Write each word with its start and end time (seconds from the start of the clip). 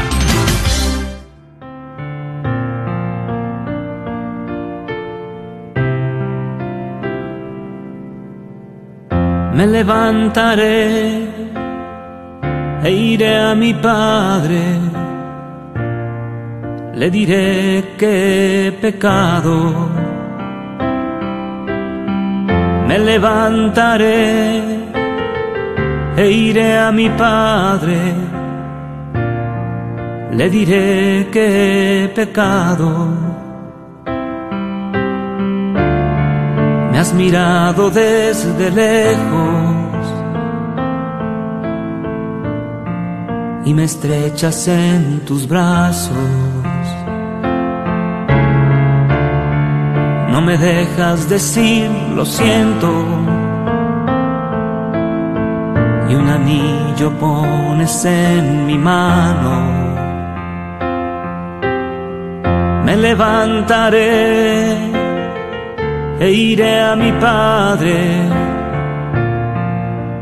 Me 9.54 9.66
levantaré 9.66 11.26
e 12.84 12.90
iré 12.92 13.40
a 13.40 13.56
mi 13.56 13.74
Padre 13.74 15.02
le 16.94 17.10
diré 17.10 17.94
que 17.96 18.66
he 18.66 18.72
pecado. 18.72 19.88
Me 22.86 22.98
levantaré 22.98 24.60
e 26.16 26.30
iré 26.30 26.78
a 26.78 26.92
mi 26.92 27.08
Padre. 27.08 28.14
Le 30.32 30.50
diré 30.50 31.28
que 31.30 32.04
he 32.04 32.08
pecado. 32.08 33.08
Me 36.90 36.98
has 36.98 37.14
mirado 37.14 37.90
desde 37.90 38.70
lejos 38.70 39.72
y 43.64 43.72
me 43.72 43.84
estrechas 43.84 44.68
en 44.68 45.20
tus 45.24 45.48
brazos. 45.48 46.61
No 50.32 50.40
me 50.40 50.56
dejas 50.56 51.28
decir 51.28 51.90
lo 52.16 52.24
siento. 52.24 52.88
Y 56.08 56.14
un 56.14 56.26
anillo 56.26 57.10
pones 57.20 58.04
en 58.06 58.66
mi 58.66 58.78
mano. 58.78 59.54
Me 62.86 62.96
levantaré 62.96 64.72
e 66.18 66.30
iré 66.30 66.80
a 66.80 66.96
mi 66.96 67.12
padre. 67.12 67.96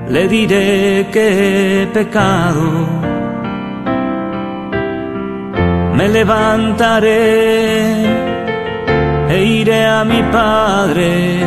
Le 0.09 0.27
diré 0.27 1.07
que 1.13 1.83
he 1.83 1.87
pecado. 1.87 2.89
Me 5.97 6.09
levantaré 6.09 8.10
e 9.31 9.45
iré 9.45 9.85
a 9.87 10.05
mi 10.05 10.21
padre, 10.33 11.39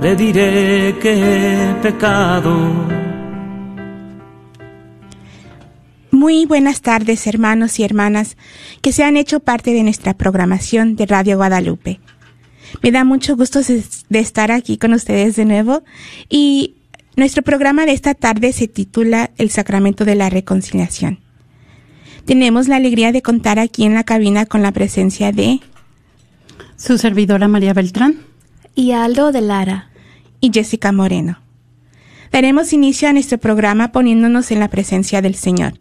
le 0.00 0.16
diré 0.16 0.96
que 0.98 1.12
he 1.12 1.74
pecado. 1.82 2.56
Muy 6.10 6.46
buenas 6.46 6.80
tardes 6.80 7.26
hermanos 7.26 7.78
y 7.78 7.84
hermanas 7.84 8.38
que 8.80 8.92
se 8.92 9.04
han 9.04 9.18
hecho 9.18 9.40
parte 9.40 9.74
de 9.74 9.82
nuestra 9.82 10.14
programación 10.14 10.96
de 10.96 11.04
Radio 11.04 11.36
Guadalupe. 11.36 12.00
Me 12.82 12.90
da 12.90 13.04
mucho 13.04 13.36
gusto 13.36 13.60
de 13.60 14.18
estar 14.18 14.52
aquí 14.52 14.78
con 14.78 14.94
ustedes 14.94 15.36
de 15.36 15.44
nuevo 15.44 15.82
y 16.30 16.76
nuestro 17.14 17.42
programa 17.42 17.84
de 17.84 17.92
esta 17.92 18.14
tarde 18.14 18.54
se 18.54 18.68
titula 18.68 19.32
El 19.36 19.50
Sacramento 19.50 20.06
de 20.06 20.14
la 20.14 20.30
Reconciliación. 20.30 21.18
Tenemos 22.24 22.68
la 22.68 22.76
alegría 22.76 23.12
de 23.12 23.20
contar 23.20 23.58
aquí 23.58 23.84
en 23.84 23.92
la 23.92 24.04
cabina 24.04 24.46
con 24.46 24.62
la 24.62 24.72
presencia 24.72 25.30
de 25.30 25.60
su 26.76 26.98
servidora 26.98 27.48
María 27.48 27.72
Beltrán. 27.72 28.16
Y 28.74 28.92
Aldo 28.92 29.32
de 29.32 29.40
Lara. 29.40 29.90
Y 30.40 30.50
Jessica 30.52 30.92
Moreno. 30.92 31.38
Daremos 32.32 32.72
inicio 32.72 33.08
a 33.08 33.12
nuestro 33.12 33.38
programa 33.38 33.92
poniéndonos 33.92 34.50
en 34.50 34.60
la 34.60 34.68
presencia 34.68 35.22
del 35.22 35.36
Señor. 35.36 35.74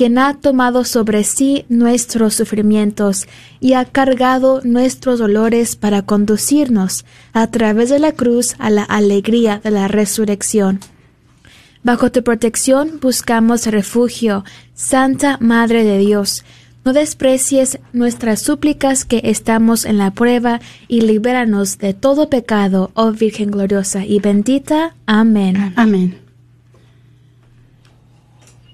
quien 0.00 0.16
ha 0.16 0.32
tomado 0.32 0.86
sobre 0.86 1.24
sí 1.24 1.66
nuestros 1.68 2.32
sufrimientos 2.32 3.28
y 3.60 3.74
ha 3.74 3.84
cargado 3.84 4.62
nuestros 4.64 5.18
dolores 5.18 5.76
para 5.76 6.00
conducirnos 6.00 7.04
a 7.34 7.48
través 7.48 7.90
de 7.90 7.98
la 7.98 8.12
cruz 8.12 8.56
a 8.58 8.70
la 8.70 8.82
alegría 8.82 9.60
de 9.62 9.70
la 9.70 9.88
resurrección. 9.88 10.80
Bajo 11.82 12.10
tu 12.10 12.24
protección 12.24 12.98
buscamos 13.02 13.66
refugio, 13.66 14.42
Santa 14.72 15.36
Madre 15.38 15.84
de 15.84 15.98
Dios. 15.98 16.44
No 16.82 16.94
desprecies 16.94 17.78
nuestras 17.92 18.40
súplicas 18.40 19.04
que 19.04 19.20
estamos 19.24 19.84
en 19.84 19.98
la 19.98 20.12
prueba 20.12 20.62
y 20.88 21.02
libéranos 21.02 21.76
de 21.76 21.92
todo 21.92 22.30
pecado, 22.30 22.90
oh 22.94 23.12
Virgen 23.12 23.50
gloriosa 23.50 24.06
y 24.06 24.18
bendita. 24.18 24.94
Amén. 25.04 25.74
Amén. 25.76 26.19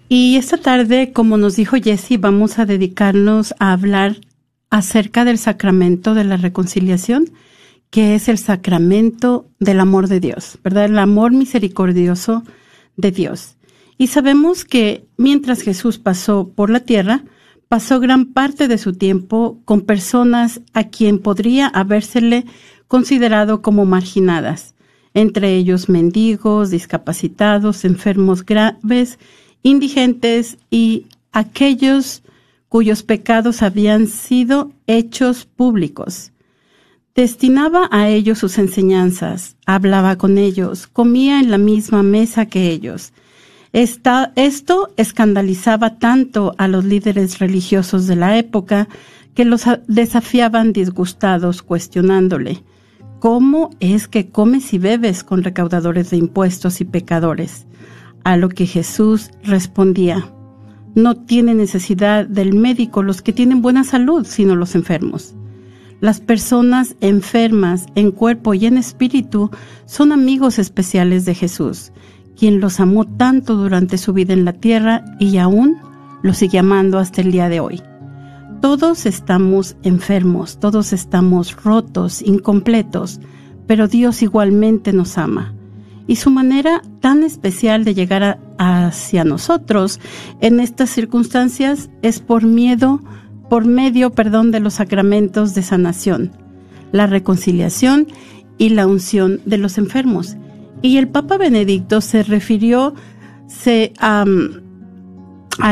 Y 0.09 0.37
esta 0.37 0.57
tarde, 0.57 1.13
como 1.13 1.37
nos 1.37 1.57
dijo 1.57 1.77
Jesse, 1.77 2.21
vamos 2.21 2.59
a 2.59 2.67
dedicarnos 2.67 3.55
a 3.59 3.73
hablar 3.73 4.17
acerca 4.71 5.25
del 5.25 5.39
sacramento 5.39 6.15
de 6.15 6.25
la 6.25 6.37
reconciliación, 6.37 7.31
que 7.91 8.15
es 8.15 8.29
el 8.29 8.39
sacramento 8.39 9.51
del 9.59 9.81
amor 9.81 10.07
de 10.07 10.21
Dios, 10.21 10.59
¿verdad? 10.63 10.85
El 10.85 10.99
amor 10.99 11.33
misericordioso 11.33 12.45
de 12.97 13.11
Dios. 13.11 13.57
Y 13.99 14.09
sabemos 14.09 14.65
que 14.65 15.07
mientras 15.17 15.63
Jesús 15.63 15.99
pasó 15.99 16.53
por 16.55 16.71
la 16.71 16.81
tierra, 16.81 17.25
pasó 17.69 17.99
gran 17.99 18.27
parte 18.27 18.69
de 18.69 18.79
su 18.79 18.93
tiempo 18.93 19.61
con 19.65 19.81
personas 19.81 20.61
a 20.73 20.85
quien 20.85 21.19
podría 21.19 21.67
habérsele 21.67 22.45
considerado 22.87 23.61
como 23.61 23.87
marginadas, 23.87 24.75
entre 25.15 25.57
ellos 25.57 25.89
mendigos, 25.89 26.71
discapacitados, 26.71 27.85
enfermos 27.85 28.45
graves, 28.45 29.19
indigentes 29.67 30.59
y 30.71 31.07
aquellos 31.33 32.23
cuyos 32.69 33.03
pecados 33.03 33.63
habían 33.63 34.07
sido 34.07 34.71
hechos 34.87 35.45
públicos. 35.45 36.31
Destinaba 37.17 37.89
a 37.91 38.09
ellos 38.09 38.39
sus 38.39 38.59
enseñanzas, 38.59 39.57
hablaba 39.67 40.17
con 40.19 40.39
ellos, 40.39 40.87
comía 40.87 41.41
en 41.41 41.51
la 41.51 41.59
misma 41.59 42.05
mesa 42.05 42.47
que 42.47 42.71
ellos. 42.71 43.13
esto 43.73 44.93
escandalizaba 44.97 45.99
tanto 45.99 46.55
a 46.59 46.69
los 46.69 46.85
líderes 46.85 47.41
religiosos 47.41 48.07
de 48.07 48.15
la 48.15 48.39
época 48.39 48.89
que 49.35 49.45
los 49.45 49.65
desafiaban 49.89 50.73
disgustados, 50.73 51.63
cuestionándole, 51.63 52.63
¿cómo 53.19 53.71
es 53.81 54.07
que 54.07 54.29
comes 54.29 54.73
y 54.73 54.79
bebes 54.79 55.25
con 55.25 55.43
recaudadores 55.43 56.11
de 56.11 56.19
impuestos 56.19 56.81
y 56.81 56.85
pecadores? 56.85 57.67
A 58.27 58.37
lo 58.37 58.49
que 58.49 58.67
Jesús 58.67 59.31
respondía, 59.45 60.33
no 60.97 61.15
tiene 61.15 61.55
necesidad 61.55 62.27
del 62.27 62.55
médico 62.55 63.05
los 63.05 63.23
que 63.23 63.33
tienen 63.33 63.63
buena 63.63 63.85
salud, 63.85 64.27
sino 64.29 64.57
los 64.57 64.75
enfermos. 64.75 65.37
Las 66.01 66.19
personas 66.19 66.97
enfermas 67.01 67.87
en 67.95 68.11
cuerpo 68.11 68.53
y 68.53 68.67
en 68.67 68.79
espíritu 68.79 69.53
son 69.85 70.11
amigos 70.11 70.59
especiales 70.59 71.25
de 71.25 71.37
Jesús, 71.37 71.93
quien 72.37 72.59
los 72.59 72.81
amó 72.81 73.05
tanto 73.05 73.55
durante 73.55 73.97
su 73.97 74.13
vida 74.13 74.33
en 74.33 74.45
la 74.45 74.55
tierra 74.55 75.05
y 75.21 75.39
aún 75.39 75.77
los 76.25 76.39
sigue 76.39 76.59
amando 76.59 76.99
hasta 76.99 77.21
el 77.21 77.31
día 77.31 77.49
de 77.49 77.61
hoy. 77.61 77.81
Todos 78.61 79.07
estamos 79.07 79.77
enfermos, 79.85 80.59
todos 80.59 80.93
estamos 80.93 81.55
rotos, 81.63 82.23
incompletos, 82.23 83.21
pero 83.69 83.87
Dios 83.87 84.21
igualmente 84.21 84.93
nos 84.93 85.17
ama. 85.17 85.56
Y 86.07 86.17
su 86.17 86.31
manera 86.31 86.83
tan 87.01 87.25
especial 87.25 87.85
de 87.85 87.95
llegar 87.95 88.39
hacia 88.59 89.25
nosotros 89.25 90.01
en 90.41 90.61
estas 90.61 90.91
circunstancias 90.91 91.91
es 92.03 92.21
por 92.21 92.45
miedo 92.45 93.01
por 93.49 93.65
medio, 93.65 94.11
perdón, 94.11 94.51
de 94.51 94.61
los 94.61 94.75
sacramentos 94.75 95.55
de 95.55 95.63
sanación, 95.63 96.33
la 96.93 97.07
reconciliación 97.07 98.09
y 98.59 98.71
la 98.71 98.87
unción 98.87 99.41
de 99.45 99.59
los 99.59 99.79
enfermos. 99.79 100.37
Y 100.83 100.99
el 100.99 101.09
Papa 101.09 101.39
Benedicto 101.39 102.01
se 102.01 102.23
refirió 102.23 102.95
se, 103.47 103.93
a 104.01 104.25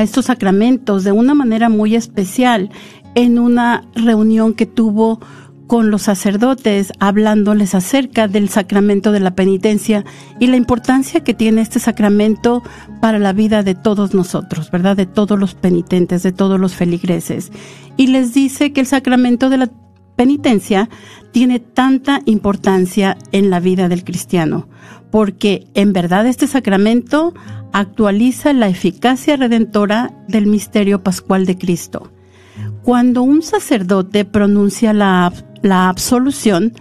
estos 0.03 0.27
sacramentos 0.27 1.05
de 1.05 1.13
una 1.13 1.35
manera 1.35 1.69
muy 1.69 1.97
especial 1.97 2.71
en 3.15 3.39
una 3.39 3.85
reunión 3.95 4.55
que 4.55 4.67
tuvo 4.67 5.21
con 5.67 5.91
los 5.91 6.03
sacerdotes 6.03 6.93
hablándoles 6.99 7.75
acerca 7.75 8.29
del 8.29 8.49
sacramento 8.49 9.13
de 9.13 9.21
la 9.21 9.35
penitencia 9.35 10.05
y 10.39 10.47
la 10.47 10.57
importancia 10.57 11.25
que 11.25 11.35
tiene 11.35 11.63
este 11.63 11.81
sacramento 11.81 12.63
para 13.01 13.19
la 13.19 13.33
vida 13.33 13.63
de 13.63 13.75
todos 13.75 14.15
nosotros, 14.15 14.71
¿verdad? 14.71 14.97
De 14.97 15.07
todos 15.07 15.39
los 15.39 15.55
penitentes, 15.55 16.23
de 16.23 16.33
todos 16.33 16.61
los 16.61 16.75
feligreses. 16.75 17.51
Y 17.97 18.09
les 18.09 18.35
dice 18.35 18.73
que 18.73 18.81
el 18.81 18.87
sacramento 18.87 19.51
de 19.51 19.59
la 19.59 19.71
penitencia 20.17 20.89
tiene 21.33 21.59
tanta 21.59 22.21
importancia 22.27 23.17
en 23.33 23.51
la 23.51 23.61
vida 23.61 23.89
del 23.89 24.05
cristiano, 24.05 24.69
porque 25.11 25.67
en 25.75 25.93
verdad 25.93 26.27
este 26.27 26.47
sacramento 26.47 27.35
actualiza 27.73 28.53
la 28.53 28.69
eficacia 28.69 29.37
redentora 29.37 30.15
del 30.29 30.47
misterio 30.47 31.03
pascual 31.03 31.47
de 31.47 31.59
Cristo. 31.59 32.13
Cuando 32.85 33.23
un 33.23 33.43
sacerdote 33.43 34.25
pronuncia 34.25 34.93
la 34.93 35.33
la 35.65 35.89
absolución 35.89 36.75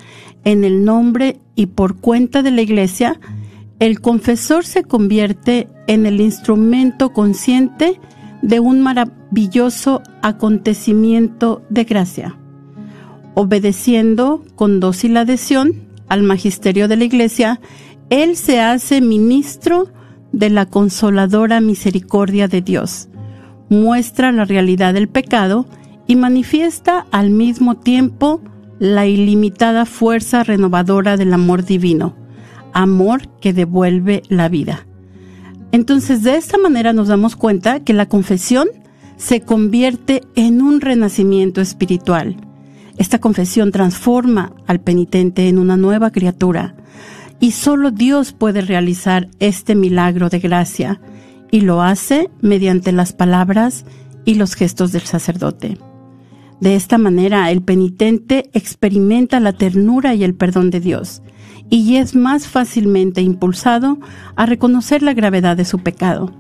en 0.44 0.66
el 0.66 0.84
nombre 0.84 1.40
y 1.56 1.68
por 1.68 1.96
cuenta 1.96 2.44
de 2.44 2.52
la 2.52 2.62
Iglesia, 2.62 3.20
el 3.80 4.02
confesor 4.02 4.66
se 4.66 4.84
convierte 4.84 5.70
en 5.88 6.06
el 6.06 6.20
instrumento 6.20 7.14
consciente 7.14 8.00
de 8.42 8.60
un 8.60 8.82
maravilloso 8.82 10.02
acontecimiento 10.22 11.64
de 11.70 11.86
gracia. 11.86 12.38
Obedeciendo 13.36 14.44
con 14.56 14.82
dócil 14.82 15.16
adhesión 15.16 15.88
al 16.10 16.24
magisterio 16.24 16.90
de 16.90 16.98
la 16.98 17.06
Iglesia, 17.06 17.62
él 18.10 18.36
se 18.36 18.60
hace 18.60 19.00
ministro 19.00 19.88
de 20.34 20.50
la 20.50 20.66
consoladora 20.66 21.62
misericordia 21.62 22.50
de 22.50 22.62
Dios, 22.62 23.08
muestra 23.70 24.34
la 24.34 24.44
realidad 24.44 24.94
del 24.94 25.08
pecado 25.08 25.68
y 26.08 26.16
manifiesta 26.16 27.06
al 27.12 27.30
mismo 27.30 27.76
tiempo 27.76 28.42
la 28.80 29.06
ilimitada 29.06 29.86
fuerza 29.86 30.44
renovadora 30.44 31.18
del 31.18 31.34
amor 31.34 31.64
divino, 31.64 32.16
amor 32.74 33.30
que 33.40 33.54
devuelve 33.54 34.24
la 34.30 34.50
vida. 34.50 34.86
Entonces, 35.72 36.24
de 36.24 36.36
esta 36.36 36.58
manera 36.58 36.94
nos 36.94 37.08
damos 37.08 37.36
cuenta 37.36 37.80
que 37.80 37.94
la 37.94 38.08
confesión 38.08 38.68
se 39.18 39.42
convierte 39.42 40.22
en 40.36 40.62
un 40.62 40.82
renacimiento 40.82 41.62
espiritual. 41.62 42.38
Esta 42.98 43.20
confesión 43.20 43.72
transforma 43.72 44.54
al 44.68 44.80
penitente 44.82 45.48
en 45.48 45.58
una 45.58 45.78
nueva 45.78 46.12
criatura 46.12 46.76
y 47.40 47.52
solo 47.52 47.92
Dios 47.92 48.34
puede 48.34 48.62
realizar 48.62 49.30
este 49.40 49.76
milagro 49.76 50.30
de 50.30 50.40
gracia 50.40 51.02
y 51.52 51.62
lo 51.62 51.82
hace 51.82 52.30
mediante 52.42 52.92
las 52.92 53.14
palabras 53.14 53.86
y 54.26 54.36
los 54.36 54.56
gestos 54.56 54.92
del 54.92 55.02
sacerdote. 55.02 55.78
De 56.63 56.75
esta 56.75 56.98
manera, 56.98 57.51
el 57.51 57.62
penitente 57.62 58.50
experimenta 58.54 59.42
la 59.42 59.51
ternura 59.51 60.15
y 60.15 60.24
el 60.24 60.33
perdón 60.33 60.69
de 60.69 60.80
Dios 60.80 61.21
y 61.69 61.98
es 61.98 62.15
más 62.15 62.48
fácilmente 62.48 63.21
impulsado 63.21 64.00
a 64.38 64.45
reconocer 64.45 65.04
la 65.04 65.13
gravedad 65.13 65.57
de 65.57 65.65
su 65.65 65.80
pecado 65.80 66.31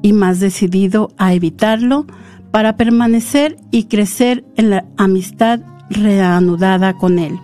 y 0.00 0.14
más 0.14 0.40
decidido 0.40 1.10
a 1.18 1.34
evitarlo 1.34 2.06
para 2.50 2.78
permanecer 2.78 3.58
y 3.70 3.88
crecer 3.88 4.42
en 4.56 4.70
la 4.70 4.86
amistad 4.96 5.60
reanudada 5.90 6.94
con 6.94 7.18
Él. 7.18 7.38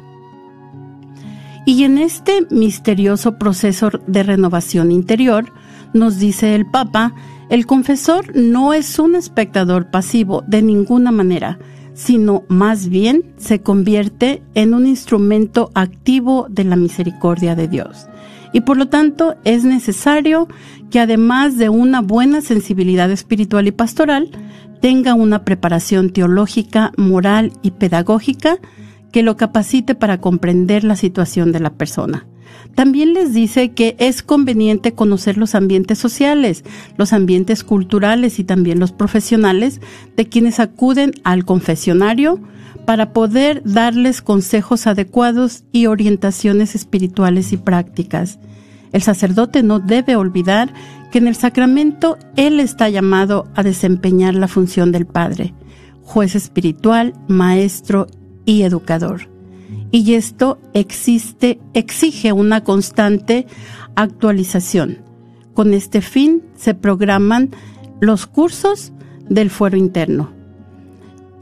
Y 1.66 1.84
en 1.84 1.98
este 1.98 2.46
misterioso 2.50 3.38
proceso 3.38 3.90
de 4.06 4.22
renovación 4.22 4.92
interior, 4.92 5.52
nos 5.92 6.18
dice 6.18 6.54
el 6.54 6.64
Papa, 6.64 7.14
el 7.50 7.66
confesor 7.66 8.34
no 8.34 8.72
es 8.72 8.98
un 8.98 9.14
espectador 9.14 9.90
pasivo 9.90 10.42
de 10.46 10.62
ninguna 10.62 11.12
manera, 11.12 11.58
sino 11.94 12.42
más 12.48 12.88
bien 12.88 13.22
se 13.36 13.60
convierte 13.60 14.42
en 14.54 14.74
un 14.74 14.86
instrumento 14.86 15.70
activo 15.74 16.46
de 16.50 16.64
la 16.64 16.76
misericordia 16.76 17.54
de 17.54 17.68
Dios. 17.68 18.06
Y 18.52 18.60
por 18.60 18.76
lo 18.76 18.88
tanto 18.88 19.36
es 19.44 19.64
necesario 19.64 20.48
que 20.90 21.00
además 21.00 21.56
de 21.56 21.68
una 21.70 22.00
buena 22.02 22.40
sensibilidad 22.40 23.10
espiritual 23.10 23.66
y 23.66 23.72
pastoral, 23.72 24.30
tenga 24.80 25.14
una 25.14 25.44
preparación 25.44 26.10
teológica, 26.10 26.92
moral 26.96 27.52
y 27.62 27.72
pedagógica 27.72 28.58
que 29.10 29.22
lo 29.22 29.36
capacite 29.36 29.94
para 29.94 30.20
comprender 30.20 30.84
la 30.84 30.96
situación 30.96 31.52
de 31.52 31.60
la 31.60 31.70
persona. 31.70 32.26
También 32.74 33.14
les 33.14 33.32
dice 33.32 33.72
que 33.72 33.94
es 33.98 34.22
conveniente 34.22 34.92
conocer 34.92 35.38
los 35.38 35.54
ambientes 35.54 35.98
sociales, 35.98 36.64
los 36.96 37.12
ambientes 37.12 37.62
culturales 37.62 38.38
y 38.38 38.44
también 38.44 38.80
los 38.80 38.92
profesionales 38.92 39.80
de 40.16 40.28
quienes 40.28 40.58
acuden 40.58 41.12
al 41.22 41.44
confesionario 41.44 42.40
para 42.84 43.12
poder 43.12 43.62
darles 43.64 44.22
consejos 44.22 44.86
adecuados 44.86 45.64
y 45.72 45.86
orientaciones 45.86 46.74
espirituales 46.74 47.52
y 47.52 47.56
prácticas. 47.56 48.38
El 48.92 49.02
sacerdote 49.02 49.62
no 49.62 49.78
debe 49.80 50.16
olvidar 50.16 50.72
que 51.10 51.18
en 51.18 51.28
el 51.28 51.36
sacramento 51.36 52.18
él 52.36 52.60
está 52.60 52.88
llamado 52.88 53.48
a 53.54 53.62
desempeñar 53.62 54.34
la 54.34 54.48
función 54.48 54.92
del 54.92 55.06
Padre, 55.06 55.54
juez 56.02 56.34
espiritual, 56.34 57.14
maestro 57.28 58.06
y 58.44 58.62
educador 58.62 59.33
y 59.94 60.14
esto 60.14 60.58
existe, 60.72 61.60
exige 61.72 62.32
una 62.32 62.64
constante 62.64 63.46
actualización. 63.94 64.98
Con 65.54 65.72
este 65.72 66.00
fin 66.00 66.42
se 66.56 66.74
programan 66.74 67.50
los 68.00 68.26
cursos 68.26 68.92
del 69.28 69.50
fuero 69.50 69.76
interno. 69.76 70.32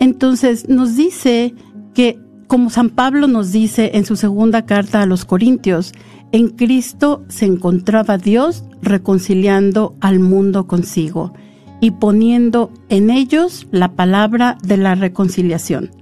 Entonces 0.00 0.68
nos 0.68 0.96
dice 0.96 1.54
que, 1.94 2.18
como 2.46 2.68
San 2.68 2.90
Pablo 2.90 3.26
nos 3.26 3.52
dice 3.52 3.92
en 3.94 4.04
su 4.04 4.16
segunda 4.16 4.66
carta 4.66 5.00
a 5.00 5.06
los 5.06 5.24
Corintios, 5.24 5.94
en 6.30 6.50
Cristo 6.50 7.24
se 7.28 7.46
encontraba 7.46 8.18
Dios 8.18 8.64
reconciliando 8.82 9.96
al 10.02 10.18
mundo 10.18 10.66
consigo 10.66 11.32
y 11.80 11.92
poniendo 11.92 12.70
en 12.90 13.08
ellos 13.08 13.66
la 13.70 13.92
palabra 13.92 14.58
de 14.62 14.76
la 14.76 14.94
reconciliación. 14.94 16.01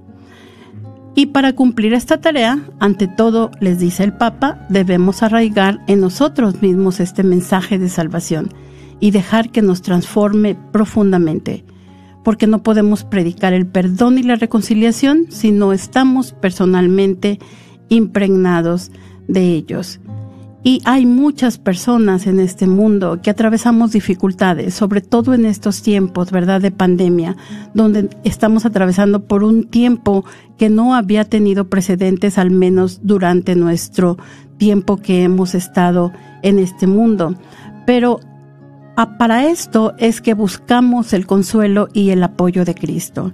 Y 1.13 1.27
para 1.27 1.53
cumplir 1.53 1.93
esta 1.93 2.21
tarea, 2.21 2.59
ante 2.79 3.07
todo, 3.07 3.51
les 3.59 3.79
dice 3.79 4.03
el 4.03 4.13
Papa, 4.13 4.65
debemos 4.69 5.23
arraigar 5.23 5.81
en 5.87 5.99
nosotros 5.99 6.61
mismos 6.61 6.99
este 6.99 7.23
mensaje 7.23 7.77
de 7.77 7.89
salvación 7.89 8.49
y 9.01 9.11
dejar 9.11 9.49
que 9.49 9.61
nos 9.61 9.81
transforme 9.81 10.55
profundamente, 10.71 11.65
porque 12.23 12.47
no 12.47 12.63
podemos 12.63 13.03
predicar 13.03 13.51
el 13.51 13.67
perdón 13.67 14.19
y 14.19 14.23
la 14.23 14.35
reconciliación 14.35 15.25
si 15.29 15.51
no 15.51 15.73
estamos 15.73 16.31
personalmente 16.33 17.39
impregnados 17.89 18.91
de 19.27 19.53
ellos. 19.53 19.99
Y 20.63 20.79
hay 20.85 21.07
muchas 21.07 21.57
personas 21.57 22.27
en 22.27 22.39
este 22.39 22.67
mundo 22.67 23.19
que 23.23 23.31
atravesamos 23.31 23.93
dificultades, 23.93 24.75
sobre 24.75 25.01
todo 25.01 25.33
en 25.33 25.45
estos 25.45 25.81
tiempos, 25.81 26.29
¿verdad?, 26.29 26.61
de 26.61 26.69
pandemia, 26.69 27.35
donde 27.73 28.09
estamos 28.23 28.65
atravesando 28.65 29.25
por 29.25 29.43
un 29.43 29.63
tiempo 29.63 30.23
que 30.57 30.69
no 30.69 30.93
había 30.93 31.25
tenido 31.25 31.67
precedentes, 31.67 32.37
al 32.37 32.51
menos 32.51 32.99
durante 33.01 33.55
nuestro 33.55 34.17
tiempo 34.57 34.97
que 34.97 35.23
hemos 35.23 35.55
estado 35.55 36.11
en 36.43 36.59
este 36.59 36.85
mundo. 36.85 37.35
Pero 37.87 38.19
para 39.17 39.47
esto 39.47 39.95
es 39.97 40.21
que 40.21 40.35
buscamos 40.35 41.13
el 41.13 41.25
consuelo 41.25 41.87
y 41.91 42.11
el 42.11 42.21
apoyo 42.21 42.65
de 42.65 42.75
Cristo. 42.75 43.33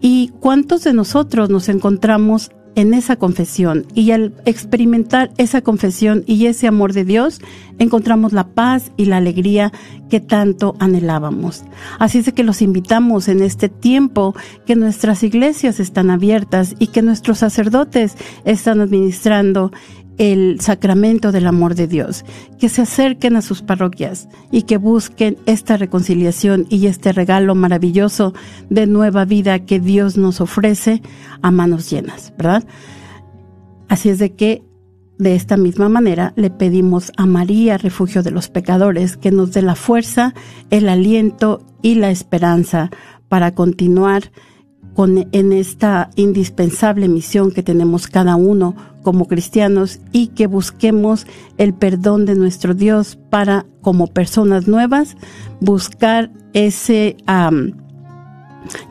¿Y 0.00 0.32
cuántos 0.40 0.82
de 0.82 0.92
nosotros 0.92 1.48
nos 1.48 1.68
encontramos 1.68 2.50
en 2.76 2.94
esa 2.94 3.16
confesión 3.16 3.86
y 3.94 4.12
al 4.12 4.34
experimentar 4.44 5.32
esa 5.38 5.62
confesión 5.62 6.22
y 6.26 6.46
ese 6.46 6.68
amor 6.68 6.92
de 6.92 7.04
Dios, 7.04 7.40
encontramos 7.78 8.32
la 8.32 8.48
paz 8.48 8.92
y 8.96 9.06
la 9.06 9.16
alegría 9.16 9.72
que 10.08 10.20
tanto 10.20 10.76
anhelábamos. 10.78 11.64
Así 11.98 12.18
es 12.18 12.32
que 12.32 12.44
los 12.44 12.62
invitamos 12.62 13.28
en 13.28 13.42
este 13.42 13.68
tiempo 13.68 14.34
que 14.66 14.76
nuestras 14.76 15.22
iglesias 15.22 15.80
están 15.80 16.10
abiertas 16.10 16.76
y 16.78 16.88
que 16.88 17.02
nuestros 17.02 17.38
sacerdotes 17.38 18.14
están 18.44 18.80
administrando 18.80 19.72
el 20.18 20.60
sacramento 20.60 21.32
del 21.32 21.46
amor 21.46 21.74
de 21.74 21.86
Dios, 21.86 22.24
que 22.58 22.68
se 22.68 22.82
acerquen 22.82 23.36
a 23.36 23.42
sus 23.42 23.62
parroquias 23.62 24.28
y 24.50 24.62
que 24.62 24.76
busquen 24.76 25.36
esta 25.46 25.76
reconciliación 25.76 26.66
y 26.70 26.86
este 26.86 27.12
regalo 27.12 27.54
maravilloso 27.54 28.34
de 28.70 28.86
nueva 28.86 29.24
vida 29.24 29.60
que 29.60 29.80
Dios 29.80 30.16
nos 30.16 30.40
ofrece 30.40 31.02
a 31.42 31.50
manos 31.50 31.90
llenas, 31.90 32.32
¿verdad? 32.36 32.64
Así 33.88 34.08
es 34.08 34.18
de 34.18 34.34
que 34.34 34.62
de 35.18 35.34
esta 35.34 35.56
misma 35.56 35.88
manera 35.88 36.32
le 36.36 36.50
pedimos 36.50 37.10
a 37.16 37.24
María, 37.24 37.78
refugio 37.78 38.22
de 38.22 38.30
los 38.30 38.48
pecadores, 38.48 39.16
que 39.16 39.30
nos 39.30 39.52
dé 39.52 39.62
la 39.62 39.74
fuerza, 39.74 40.34
el 40.70 40.88
aliento 40.88 41.64
y 41.82 41.94
la 41.94 42.10
esperanza 42.10 42.90
para 43.28 43.54
continuar 43.54 44.30
con, 44.94 45.28
en 45.32 45.52
esta 45.52 46.10
indispensable 46.16 47.08
misión 47.08 47.50
que 47.50 47.62
tenemos 47.62 48.08
cada 48.08 48.36
uno 48.36 48.76
como 49.06 49.28
cristianos 49.28 50.00
y 50.10 50.26
que 50.26 50.48
busquemos 50.48 51.28
el 51.58 51.74
perdón 51.74 52.26
de 52.26 52.34
nuestro 52.34 52.74
Dios 52.74 53.16
para, 53.30 53.64
como 53.80 54.08
personas 54.08 54.66
nuevas, 54.66 55.16
buscar 55.60 56.32
ese, 56.54 57.16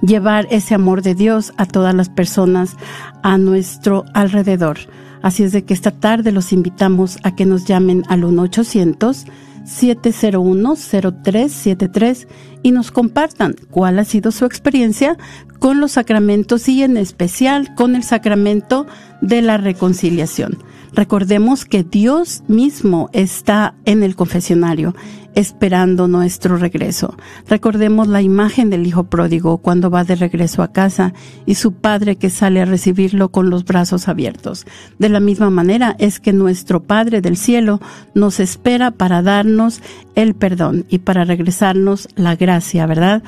llevar 0.02 0.48
ese 0.52 0.74
amor 0.74 1.02
de 1.02 1.16
Dios 1.16 1.52
a 1.58 1.66
todas 1.66 1.94
las 1.94 2.08
personas 2.08 2.78
a 3.24 3.38
nuestro 3.38 4.06
alrededor. 4.14 4.78
Así 5.22 5.44
es 5.44 5.52
de 5.52 5.66
que 5.66 5.74
esta 5.74 5.92
tarde 5.92 6.32
los 6.32 6.54
invitamos 6.54 7.18
a 7.24 7.36
que 7.36 7.46
nos 7.46 7.66
llamen 7.66 8.04
al 8.08 8.24
1 8.24 8.42
800 8.42 9.26
701-0373 9.66 12.28
y 12.64 12.72
nos 12.72 12.92
compartan 12.92 13.56
cuál 13.70 14.00
ha 14.00 14.06
sido 14.06 14.32
su 14.32 14.46
experiencia 14.46 15.18
con 15.60 15.80
los 15.80 15.92
sacramentos 15.94 16.68
y 16.70 16.84
en 16.84 16.98
especial 16.98 17.74
con 17.76 17.96
el 17.96 18.04
sacramento 18.04 18.86
de 19.22 19.42
la 19.42 19.58
reconciliación. 19.58 20.60
Recordemos 20.96 21.66
que 21.66 21.84
Dios 21.84 22.44
mismo 22.48 23.10
está 23.12 23.74
en 23.84 24.02
el 24.02 24.16
confesionario 24.16 24.96
esperando 25.36 26.08
nuestro 26.08 26.56
regreso. 26.56 27.18
Recordemos 27.50 28.08
la 28.08 28.22
imagen 28.22 28.70
del 28.70 28.88
hijo 28.88 29.04
pródigo 29.04 29.58
cuando 29.58 29.90
va 29.90 30.06
de 30.06 30.16
regreso 30.16 30.64
a 30.64 30.72
casa 30.72 31.14
y 31.46 31.56
su 31.56 31.74
padre 31.74 32.16
que 32.16 32.30
sale 32.30 32.62
a 32.62 32.66
recibirlo 32.66 33.28
con 33.30 33.50
los 33.50 33.66
brazos 33.66 34.08
abiertos. 34.08 34.66
De 34.98 35.10
la 35.10 35.20
misma 35.20 35.50
manera 35.50 35.98
es 36.00 36.22
que 36.22 36.32
nuestro 36.32 36.84
Padre 36.84 37.20
del 37.20 37.36
cielo 37.36 37.82
nos 38.14 38.40
espera 38.40 38.92
para 38.92 39.22
darnos 39.22 39.82
el 40.16 40.36
perdón 40.36 40.86
y 40.88 41.00
para 41.00 41.26
regresarnos 41.26 42.08
la 42.16 42.38
gracia, 42.38 42.86
¿verdad? 42.86 43.22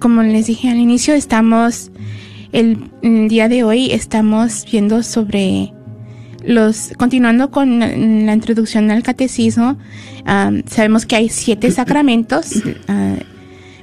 como 0.01 0.24
les 0.24 0.48
dije 0.48 0.70
al 0.70 0.75
inicio, 0.75 1.13
estamos, 1.13 1.89
el, 2.51 2.89
día 3.29 3.48
de 3.48 3.63
hoy 3.63 3.91
estamos 3.91 4.65
viendo 4.70 5.03
sobre 5.03 5.72
los, 6.44 6.91
continuando 6.98 7.50
con 7.50 7.79
la 7.79 8.34
introducción 8.34 8.91
al 8.91 9.03
catecismo, 9.03 9.77
sabemos 10.65 11.06
que 11.06 11.15
hay 11.15 11.29
siete 11.29 11.72
sacramentos. 11.72 12.62
Ah, 12.89 13.15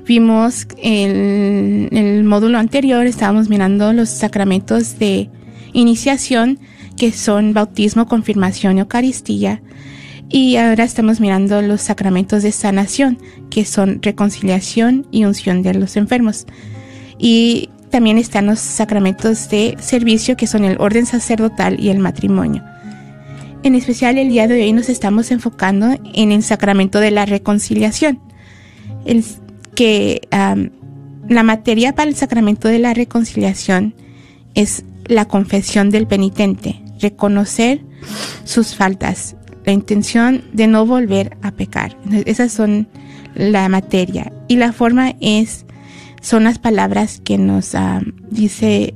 vimos 0.07 0.67
el, 0.83 1.89
el 1.93 2.25
módulo 2.25 2.59
anterior, 2.59 3.07
estábamos 3.07 3.49
mirando 3.49 3.95
los 3.95 4.11
sacramentos 4.11 4.99
de 4.99 5.31
iniciación, 5.73 6.59
que 6.99 7.11
son 7.11 7.55
bautismo, 7.55 8.07
confirmación 8.07 8.77
y 8.77 8.81
Eucaristía. 8.81 9.63
Y 10.31 10.57
ahora 10.57 10.85
estamos 10.85 11.21
mirando 11.21 11.63
los 11.63 11.83
sacramentos 11.83 12.43
de 12.43 12.51
sanación, 12.53 13.19
que 13.51 13.65
son 13.65 14.01
reconciliación 14.03 15.07
y 15.11 15.25
unción 15.25 15.63
de 15.63 15.75
los 15.75 15.97
enfermos. 15.97 16.47
Y 17.19 17.71
también 17.91 18.19
están 18.19 18.47
los 18.47 18.59
sacramentos 18.59 19.49
de 19.51 19.77
servicio, 19.79 20.37
que 20.37 20.47
son 20.49 20.65
el 20.65 20.81
orden 20.81 21.07
sacerdotal 21.07 21.79
y 21.79 21.91
el 21.91 22.01
matrimonio. 22.01 22.65
En 23.63 23.75
especial 23.75 24.19
el 24.19 24.29
día 24.29 24.49
de 24.49 24.63
hoy 24.63 24.73
nos 24.73 24.89
estamos 24.89 25.31
enfocando 25.31 25.97
en 26.13 26.33
el 26.33 26.43
sacramento 26.43 27.01
de 27.01 27.13
la 27.13 27.25
reconciliación, 27.25 28.21
que 29.75 30.21
la 31.29 31.43
materia 31.43 31.95
para 31.95 32.09
el 32.09 32.17
sacramento 32.17 32.69
de 32.69 32.79
la 32.79 32.93
reconciliación 32.93 33.95
es 34.55 34.85
la 35.07 35.27
confesión 35.27 35.91
del 35.91 36.07
penitente, 36.07 36.83
reconocer 37.01 37.83
sus 38.45 38.75
faltas, 38.75 39.37
la 39.65 39.73
intención 39.73 40.43
de 40.53 40.67
no 40.67 40.87
volver 40.87 41.37
a 41.43 41.53
pecar. 41.53 41.97
esas 42.27 42.53
son 42.53 42.89
la 43.35 43.69
materia. 43.69 44.33
Y 44.49 44.57
la 44.57 44.73
forma 44.73 45.15
es, 45.21 45.65
son 46.21 46.45
las 46.45 46.59
palabras 46.59 47.21
que 47.25 47.39
nos 47.39 47.75
ah, 47.75 48.01
dice 48.31 48.95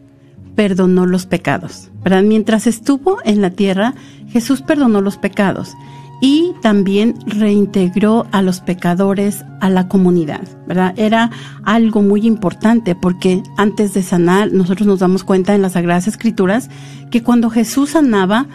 perdonó 0.55 1.05
los 1.05 1.25
pecados. 1.25 1.89
Mientras 2.24 2.67
estuvo 2.67 3.17
en 3.24 3.41
la 3.41 3.51
tierra, 3.51 3.96
Jesús 4.29 4.62
perdonó 4.62 5.01
los 5.01 5.17
pecados. 5.17 5.74
Y 6.25 6.55
también 6.60 7.13
reintegró 7.27 8.25
a 8.32 8.41
los 8.41 8.60
pecadores 8.60 9.46
a 9.62 9.70
la 9.70 9.88
comunidad, 9.88 10.41
¿verdad? 10.65 10.96
Era 10.98 11.29
algo 11.63 12.01
muy 12.01 12.25
importante 12.25 12.96
porque 12.96 13.44
antes 13.58 13.94
de 13.94 14.01
sanar 14.01 14.51
nosotros 14.51 14.88
nos 14.88 15.01
damos 15.01 15.24
cuenta 15.24 15.53
en 15.53 15.62
las 15.62 15.74
Sagradas 15.74 16.08
Escrituras 16.08 16.72
que 17.12 17.22
cuando 17.22 17.51
Jesús 17.51 17.91
sanaba, 17.91 18.48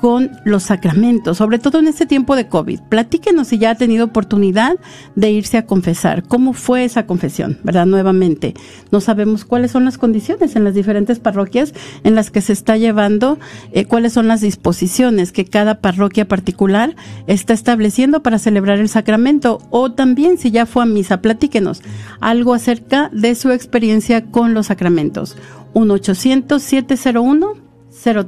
con 0.00 0.30
los 0.44 0.64
sacramentos, 0.64 1.38
sobre 1.38 1.58
todo 1.58 1.78
en 1.78 1.88
este 1.88 2.06
tiempo 2.06 2.36
de 2.36 2.48
COVID. 2.48 2.80
Platíquenos 2.88 3.48
si 3.48 3.58
ya 3.58 3.70
ha 3.70 3.74
tenido 3.74 4.04
oportunidad 4.04 4.76
de 5.14 5.30
irse 5.30 5.58
a 5.58 5.66
confesar. 5.66 6.22
¿Cómo 6.24 6.52
fue 6.52 6.84
esa 6.84 7.06
confesión? 7.06 7.58
¿Verdad? 7.62 7.86
Nuevamente, 7.86 8.54
no 8.90 9.00
sabemos 9.00 9.44
cuáles 9.44 9.70
son 9.70 9.84
las 9.84 9.98
condiciones 9.98 10.56
en 10.56 10.64
las 10.64 10.74
diferentes 10.74 11.18
parroquias 11.18 11.74
en 12.04 12.14
las 12.14 12.30
que 12.30 12.40
se 12.40 12.52
está 12.52 12.76
llevando, 12.76 13.38
eh, 13.72 13.84
cuáles 13.84 14.12
son 14.12 14.28
las 14.28 14.40
disposiciones 14.40 15.32
que 15.32 15.44
cada 15.44 15.80
parroquia 15.80 16.28
particular 16.28 16.96
está 17.26 17.52
estableciendo 17.52 18.22
para 18.22 18.38
celebrar 18.38 18.78
el 18.78 18.88
sacramento. 18.88 19.60
O 19.70 19.92
también, 19.92 20.38
si 20.38 20.50
ya 20.50 20.66
fue 20.66 20.82
a 20.82 20.86
misa, 20.86 21.20
platíquenos 21.22 21.82
algo 22.20 22.54
acerca 22.54 23.10
de 23.12 23.34
su 23.34 23.50
experiencia 23.50 24.26
con 24.26 24.54
los 24.54 24.66
sacramentos. 24.66 25.36
1 25.74 25.92
800 25.94 26.62
701 26.62 27.54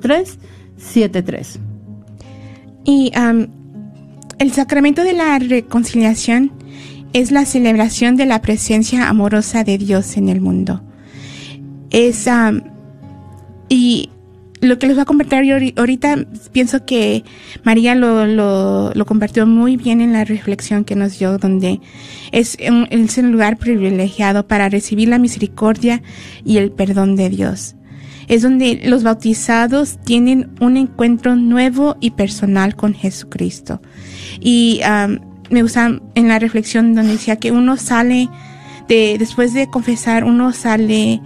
03 0.00 0.38
73. 0.79 1.59
Y 2.85 3.12
el 4.38 4.53
sacramento 4.53 5.05
de 5.05 5.12
la 5.12 5.38
reconciliación 5.38 6.53
es 7.12 7.31
la 7.31 7.45
celebración 7.45 8.17
de 8.17 8.27
la 8.27 8.41
presencia 8.41 9.09
amorosa 9.09 9.64
de 9.64 9.79
Dios 9.79 10.17
en 10.17 10.29
el 10.29 10.41
mundo. 10.41 10.83
Es, 11.91 12.29
y 13.69 14.11
lo 14.61 14.79
que 14.79 14.87
les 14.87 14.97
voy 14.97 15.03
a 15.03 15.07
compartir 15.07 15.75
ahorita, 15.77 16.27
pienso 16.53 16.85
que 16.85 17.25
María 17.62 17.95
lo, 17.95 18.27
lo, 18.27 18.93
lo, 18.95 19.07
compartió 19.07 19.47
muy 19.47 19.77
bien 19.77 20.01
en 20.01 20.12
la 20.12 20.25
reflexión 20.25 20.85
que 20.85 20.97
nos 20.97 21.19
dio, 21.19 21.38
donde 21.38 21.81
es 22.33 22.57
es 22.59 23.19
un 23.19 23.33
lugar 23.33 23.57
privilegiado 23.57 24.47
para 24.47 24.69
recibir 24.69 25.09
la 25.09 25.19
misericordia 25.19 26.03
y 26.45 26.59
el 26.59 26.73
perdón 26.73 27.17
de 27.17 27.31
Dios 27.31 27.77
es 28.29 28.43
donde 28.43 28.81
los 28.85 29.03
bautizados 29.03 29.99
tienen 30.05 30.51
un 30.61 30.77
encuentro 30.77 31.35
nuevo 31.35 31.97
y 32.01 32.11
personal 32.11 32.77
con 32.77 32.95
Jesucristo. 32.95 33.81
Y 34.41 34.81
me 35.51 35.62
gusta 35.62 35.99
en 36.14 36.29
la 36.29 36.38
reflexión 36.38 36.95
donde 36.95 37.12
decía 37.12 37.37
que 37.37 37.53
uno 37.53 37.77
sale 37.77 38.29
de, 38.87 39.17
después 39.19 39.55
de 39.55 39.69
confesar, 39.69 40.25
uno 40.25 40.53
sale 40.53 41.21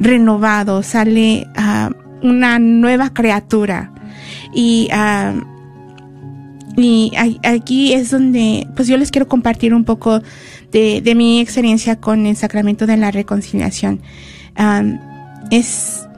renovado, 0.00 0.82
sale 0.82 1.46
una 2.22 2.58
nueva 2.58 3.10
criatura. 3.14 3.92
Y, 4.52 4.88
y 6.76 7.12
aquí 7.44 7.92
es 7.92 8.10
donde, 8.10 8.66
pues 8.74 8.88
yo 8.88 8.96
les 8.96 9.12
quiero 9.12 9.28
compartir 9.28 9.72
un 9.72 9.84
poco 9.84 10.20
de, 10.72 11.00
de 11.00 11.14
mi 11.14 11.40
experiencia 11.40 11.96
con 11.96 12.26
el 12.26 12.36
sacramento 12.36 12.86
de 12.86 12.96
la 12.96 13.12
reconciliación. 13.12 14.00
es 15.52 16.08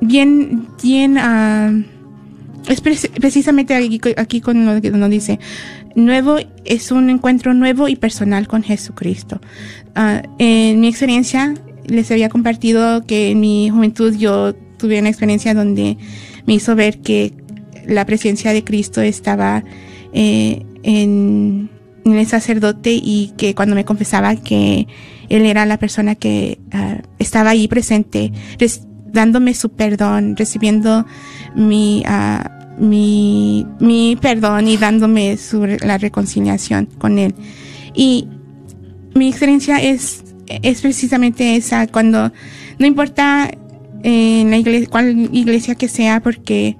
bien, 0.00 0.68
bien, 0.82 1.16
uh, 1.18 2.70
es 2.70 2.80
precisamente 2.80 3.74
aquí, 3.74 4.00
aquí 4.16 4.40
con 4.40 4.66
lo 4.66 4.80
que 4.80 4.90
nos 4.90 5.10
dice, 5.10 5.38
nuevo 5.94 6.36
es 6.64 6.90
un 6.90 7.10
encuentro 7.10 7.54
nuevo 7.54 7.88
y 7.88 7.96
personal 7.96 8.48
con 8.48 8.62
Jesucristo. 8.62 9.40
Uh, 9.96 10.26
en 10.38 10.80
mi 10.80 10.88
experiencia, 10.88 11.54
les 11.86 12.10
había 12.10 12.28
compartido 12.28 13.06
que 13.06 13.30
en 13.30 13.40
mi 13.40 13.70
juventud 13.70 14.14
yo 14.14 14.54
tuve 14.78 14.98
una 15.00 15.08
experiencia 15.08 15.54
donde 15.54 15.96
me 16.46 16.54
hizo 16.54 16.74
ver 16.74 17.00
que 17.00 17.32
la 17.86 18.04
presencia 18.04 18.52
de 18.52 18.64
Cristo 18.64 19.00
estaba 19.00 19.64
eh, 20.12 20.64
en, 20.82 21.70
el 22.04 22.26
sacerdote 22.26 22.92
y 22.92 23.32
que 23.36 23.54
cuando 23.54 23.74
me 23.74 23.84
confesaba 23.84 24.36
que 24.36 24.86
Él 25.28 25.44
era 25.44 25.66
la 25.66 25.76
persona 25.76 26.14
que 26.14 26.60
uh, 26.72 27.02
estaba 27.18 27.50
ahí 27.50 27.66
presente, 27.66 28.32
dándome 29.16 29.54
su 29.54 29.70
perdón, 29.70 30.36
recibiendo 30.36 31.04
mi, 31.56 32.04
uh, 32.06 32.84
mi, 32.84 33.66
mi 33.80 34.16
perdón 34.20 34.68
y 34.68 34.76
dándome 34.76 35.36
la 35.80 35.98
reconciliación 35.98 36.86
con 36.98 37.18
Él. 37.18 37.34
Y 37.94 38.28
mi 39.14 39.28
experiencia 39.28 39.78
es, 39.78 40.22
es 40.46 40.80
precisamente 40.82 41.56
esa, 41.56 41.86
cuando 41.88 42.30
no 42.78 42.86
importa 42.86 43.50
en 44.02 44.50
la 44.50 44.58
iglesia, 44.58 44.88
cuál 44.88 45.30
iglesia 45.32 45.74
que 45.74 45.88
sea, 45.88 46.20
porque 46.20 46.76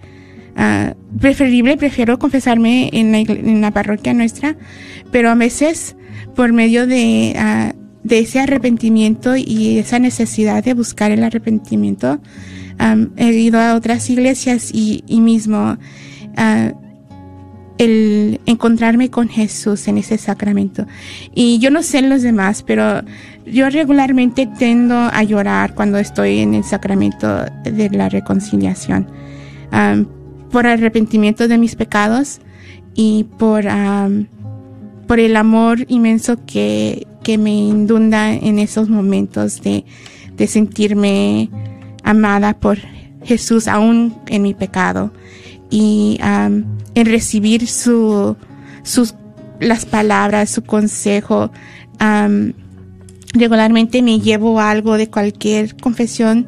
uh, 0.57 1.19
preferible, 1.19 1.77
prefiero 1.77 2.19
confesarme 2.19 2.91
en 2.93 3.13
la, 3.13 3.19
en 3.19 3.61
la 3.61 3.73
parroquia 3.73 4.13
nuestra, 4.15 4.57
pero 5.11 5.31
a 5.31 5.35
veces 5.35 5.97
por 6.37 6.53
medio 6.53 6.87
de, 6.87 7.35
uh, 7.35 7.86
de 8.07 8.21
ese 8.21 8.39
arrepentimiento 8.39 9.37
y 9.37 9.79
esa 9.79 9.99
necesidad 9.99 10.63
de 10.63 10.75
buscar 10.75 11.11
el 11.11 11.25
arrepentimiento, 11.25 12.21
he 13.17 13.33
ido 13.33 13.59
a 13.59 13.75
otras 13.75 14.09
iglesias 14.11 14.71
y, 14.73 15.03
mismo 15.09 15.77
ah, 16.37 16.73
el 17.79 18.41
encontrarme 18.47 19.11
con 19.11 19.29
Jesús 19.29 19.89
en 19.89 19.99
ese 19.99 20.19
sacramento. 20.19 20.87
Y 21.35 21.59
yo 21.59 21.71
no 21.71 21.83
sé 21.83 22.01
los 22.03 22.23
demás, 22.23 22.63
pero 22.63 23.03
yo 23.45 23.69
regularmente 23.71 24.49
tendo 24.59 24.95
a 24.95 25.23
llorar 25.25 25.75
cuando 25.75 25.99
estoy 25.99 26.39
en 26.39 26.55
el 26.55 26.65
sacramento 26.65 27.45
de 27.65 27.91
la 27.91 28.09
reconciliación, 28.09 29.09
por 30.51 30.67
arrepentimiento 30.67 31.49
de 31.49 31.59
mis 31.59 31.75
pecados 31.75 32.41
y 32.95 33.25
por, 33.37 33.65
por 35.09 35.19
el 35.19 35.37
amor 35.37 35.85
inmenso 35.89 36.39
que, 36.47 37.07
que 37.27 37.39
me 37.39 37.51
inunda 37.51 38.33
en 38.33 38.61
esos 38.61 38.89
momentos 38.89 39.61
de, 39.61 39.85
de 40.37 40.47
sentirme 40.47 41.51
amada 42.05 42.55
por, 42.55 42.79
Jesús 43.27 43.67
aún 43.67 44.17
en 44.29 44.43
mi 44.43 44.55
pecado 44.55 45.13
y 45.69 46.19
en 46.21 47.07
recibir 47.07 47.67
su, 47.67 48.37
sus, 48.83 49.15
las 49.59 49.85
palabras, 49.85 50.49
su 50.49 50.63
consejo. 50.63 51.51
regularmente 53.35 54.01
me 54.01 54.21
llevo 54.21 54.61
algo 54.61 54.97
de 54.97 55.11
cualquier 55.11 55.77
confesión 55.77 56.47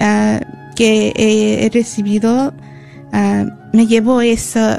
ah, 0.00 0.40
que 0.74 1.12
he, 1.16 1.70
recibido. 1.70 2.54
Ah, 3.12 3.44
me 3.74 3.86
llevo 3.86 4.22
eso, 4.22 4.76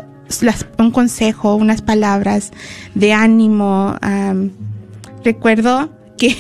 un 0.80 0.92
consejo, 0.92 1.56
unas 1.56 1.84
palabras 1.84 2.52
de 2.96 3.14
ánimo. 3.14 3.96
Recuerdo 5.28 5.90
que, 6.18 6.36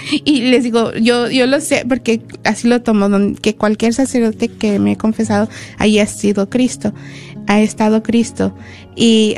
y 0.24 0.42
les 0.42 0.62
digo, 0.62 0.92
yo, 0.94 1.28
yo 1.28 1.46
lo 1.46 1.60
sé 1.60 1.84
porque 1.88 2.22
así 2.44 2.68
lo 2.68 2.82
tomo, 2.82 3.08
que 3.42 3.56
cualquier 3.56 3.92
sacerdote 3.92 4.48
que 4.48 4.78
me 4.78 4.92
he 4.92 4.96
confesado 4.96 5.48
haya 5.78 6.06
sido 6.06 6.48
Cristo, 6.48 6.92
ha 7.46 7.60
estado 7.60 8.02
Cristo. 8.02 8.54
Y 8.94 9.34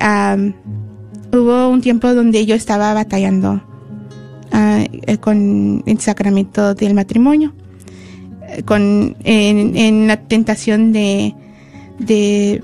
hubo 1.33 1.69
un 1.69 1.81
tiempo 1.81 2.15
donde 2.15 2.45
yo 2.45 2.55
estaba 2.55 2.93
batallando 2.93 3.63
ah, 4.53 4.85
eh, 4.91 5.17
con 5.19 5.83
el 5.87 5.99
sacramento 6.01 6.75
del 6.75 6.93
matrimonio, 6.95 7.55
eh, 8.49 8.63
con, 8.63 9.17
en, 9.25 9.77
en 9.77 10.07
la 10.09 10.17
tentación 10.19 10.93
de, 10.93 11.35
de 11.99 12.63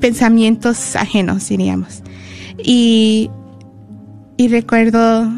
pensamientos 0.00 0.96
ajenos, 0.96 1.48
diríamos. 1.48 2.02
Y, 2.62 3.30
y 4.36 4.48
recuerdo 4.48 5.30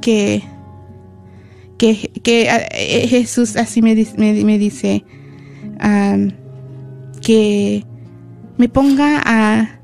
que, 0.00 0.42
que, 1.78 2.10
que 2.22 2.48
eh, 2.72 3.06
Jesús 3.08 3.56
así 3.56 3.82
me, 3.82 3.94
me, 4.16 4.58
dice 4.58 5.04
que 7.20 7.84
me 8.58 8.68
ponga 8.68 9.22
a, 9.24 9.80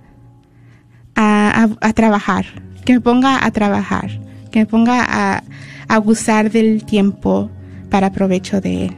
a, 1.15 1.69
a, 1.81 1.93
trabajar, 1.93 2.47
que 2.85 2.95
me 2.95 3.01
ponga 3.01 3.45
a 3.45 3.51
trabajar, 3.51 4.21
que 4.51 4.61
me 4.61 4.67
ponga 4.67 5.05
a, 5.07 5.45
a 5.89 5.99
gozar 5.99 6.51
del 6.51 6.85
tiempo 6.85 7.51
para 7.91 8.13
provecho 8.13 8.61
de 8.61 8.87
él. 8.87 8.97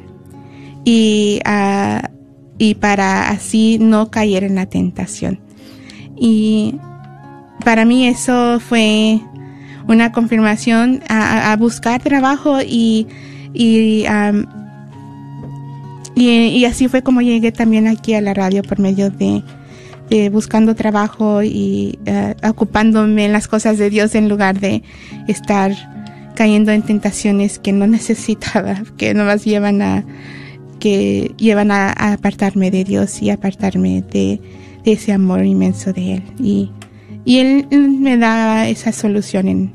Y, 0.85 1.41
y 2.59 2.75
para 2.75 3.29
así 3.29 3.79
no 3.81 4.11
caer 4.11 4.45
en 4.45 4.55
la 4.55 4.67
tentación. 4.67 5.41
Y 6.17 6.79
para 7.65 7.85
mí 7.85 8.07
eso 8.07 8.61
fue 8.61 9.21
una 9.89 10.13
confirmación 10.13 11.03
a, 11.09 11.57
buscar 11.59 12.03
trabajo 12.03 12.61
y, 12.63 13.07
y, 13.53 14.05
y, 16.15 16.65
así 16.65 16.89
fue 16.89 17.03
como 17.03 17.21
llegué 17.21 17.53
también 17.53 17.87
aquí 17.87 18.15
a 18.15 18.21
la 18.21 18.35
radio 18.35 18.63
por 18.63 18.79
medio 18.79 19.11
de, 19.11 19.43
buscando 20.31 20.75
trabajo 20.75 21.43
y 21.43 21.99
eh, 22.05 22.35
ocupándome 22.49 23.27
en 23.27 23.33
las 23.33 23.47
cosas 23.49 23.79
de 23.79 23.91
Dios 23.91 24.15
en 24.15 24.29
lugar 24.29 24.59
de 24.59 24.83
estar 25.29 25.73
cayendo 26.35 26.73
en 26.73 26.83
tentaciones 26.83 27.59
que 27.59 27.73
no 27.73 27.87
necesitaba, 27.89 28.83
que 28.97 29.15
nomás 29.15 29.45
llevan 29.45 29.83
a 29.83 30.05
que 30.81 31.35
llevan 31.37 31.71
a, 31.71 31.93
apartarme 31.93 32.71
de 32.71 32.85
Dios 32.85 33.21
y 33.23 33.29
apartarme 33.29 34.03
de, 34.11 34.41
de, 34.83 34.93
ese 34.93 35.13
amor 35.13 35.45
inmenso 35.45 35.93
de 35.93 36.15
Él. 36.15 36.23
Y, 36.39 36.71
y 37.25 37.39
Él 37.39 37.67
me 37.71 38.17
da 38.17 38.69
esa 38.69 38.93
solución 38.93 39.49
en, 39.49 39.73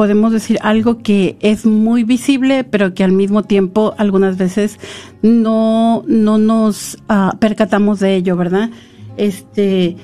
podemos 0.00 0.32
decir, 0.32 0.56
algo 0.62 1.02
que 1.02 1.36
es 1.40 1.66
muy 1.66 2.04
visible, 2.04 2.64
pero 2.64 2.94
que 2.94 3.04
al 3.04 3.12
mismo 3.12 3.42
tiempo 3.42 3.92
algunas 3.98 4.38
veces 4.38 4.80
no, 5.20 6.04
no 6.06 6.38
nos 6.38 6.96
ah, 7.10 7.36
percatamos 7.38 8.00
de 8.00 8.16
ello, 8.16 8.34
¿verdad? 8.34 8.70
Este, 9.18 9.98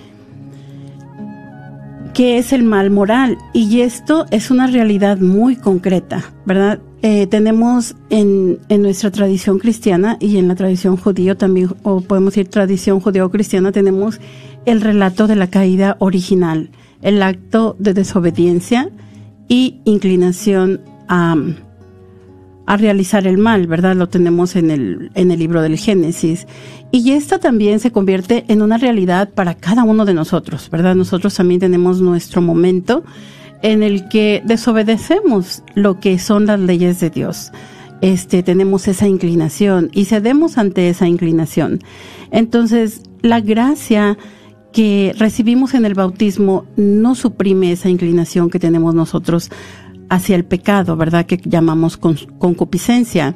qué 2.13 2.37
es 2.37 2.53
el 2.53 2.63
mal 2.63 2.91
moral. 2.91 3.39
Y 3.55 3.81
esto 3.81 4.27
es 4.31 4.51
una 4.51 4.67
realidad 4.67 5.17
muy 5.17 5.57
concreta, 5.57 6.31
¿verdad? 6.45 6.79
Eh, 7.01 7.27
tenemos 7.27 7.97
en, 8.11 8.59
en, 8.69 8.83
nuestra 8.83 9.11
tradición 9.11 9.59
cristiana 9.59 10.19
y 10.21 10.37
en 10.37 10.49
la 10.49 10.57
tradición 10.57 10.99
judío 10.99 11.39
también, 11.39 11.71
o 11.85 12.03
podemos 12.03 12.35
decir 12.35 12.51
tradición 12.51 13.01
judío-cristiana, 13.01 13.73
tenemos 13.73 14.21
el 14.67 14.83
relato 14.83 15.27
de 15.27 15.37
la 15.37 15.47
caída 15.47 15.97
original, 16.01 16.69
el 17.01 17.23
acto 17.23 17.77
de 17.79 17.95
desobediencia 17.95 18.91
y 19.49 19.81
inclinación 19.85 20.81
a, 21.09 21.37
a 22.67 22.77
realizar 22.77 23.27
el 23.27 23.39
mal, 23.39 23.67
¿verdad? 23.67 23.95
Lo 23.97 24.09
tenemos 24.09 24.57
en 24.57 24.71
el, 24.71 25.11
en 25.15 25.31
el 25.31 25.39
libro 25.39 25.63
del 25.63 25.79
Génesis. 25.79 26.47
Y 26.91 27.13
esta 27.13 27.39
también 27.39 27.79
se 27.81 27.93
convierte 27.93 28.45
en 28.49 28.63
una 28.63 28.79
realidad 28.79 29.31
para 29.31 29.55
cada 29.55 29.85
uno 29.85 30.05
de 30.05 30.15
nosotros, 30.15 30.69
¿verdad? 30.71 30.95
Nosotros 30.95 31.35
también 31.35 31.61
tenemos 31.61 32.01
nuestro 32.01 32.43
momento 32.43 33.05
en 33.63 33.83
el 33.83 34.09
que 34.09 34.43
desobedecemos 34.45 35.63
lo 35.75 35.99
que 36.01 36.19
son 36.19 36.47
las 36.47 36.61
leyes 36.61 37.01
de 37.01 37.11
Dios. 37.11 37.53
Este, 38.03 38.43
tenemos 38.43 38.89
esa 38.89 39.09
inclinación 39.09 39.91
y 39.93 40.05
cedemos 40.05 40.59
ante 40.59 40.89
esa 40.89 41.09
inclinación. 41.09 41.81
Entonces, 42.31 43.03
la 43.23 43.41
gracia 43.41 44.19
que 44.77 45.15
recibimos 45.17 45.73
en 45.73 45.87
el 45.87 45.95
bautismo 45.95 46.67
no 46.77 47.15
suprime 47.15 47.73
esa 47.73 47.89
inclinación 47.89 48.51
que 48.51 48.59
tenemos 48.59 48.95
nosotros 48.95 49.51
hacia 50.11 50.37
el 50.37 50.45
pecado, 50.45 50.99
¿verdad? 50.99 51.25
Que 51.25 51.41
llamamos 51.43 51.97
concupiscencia. 51.97 53.35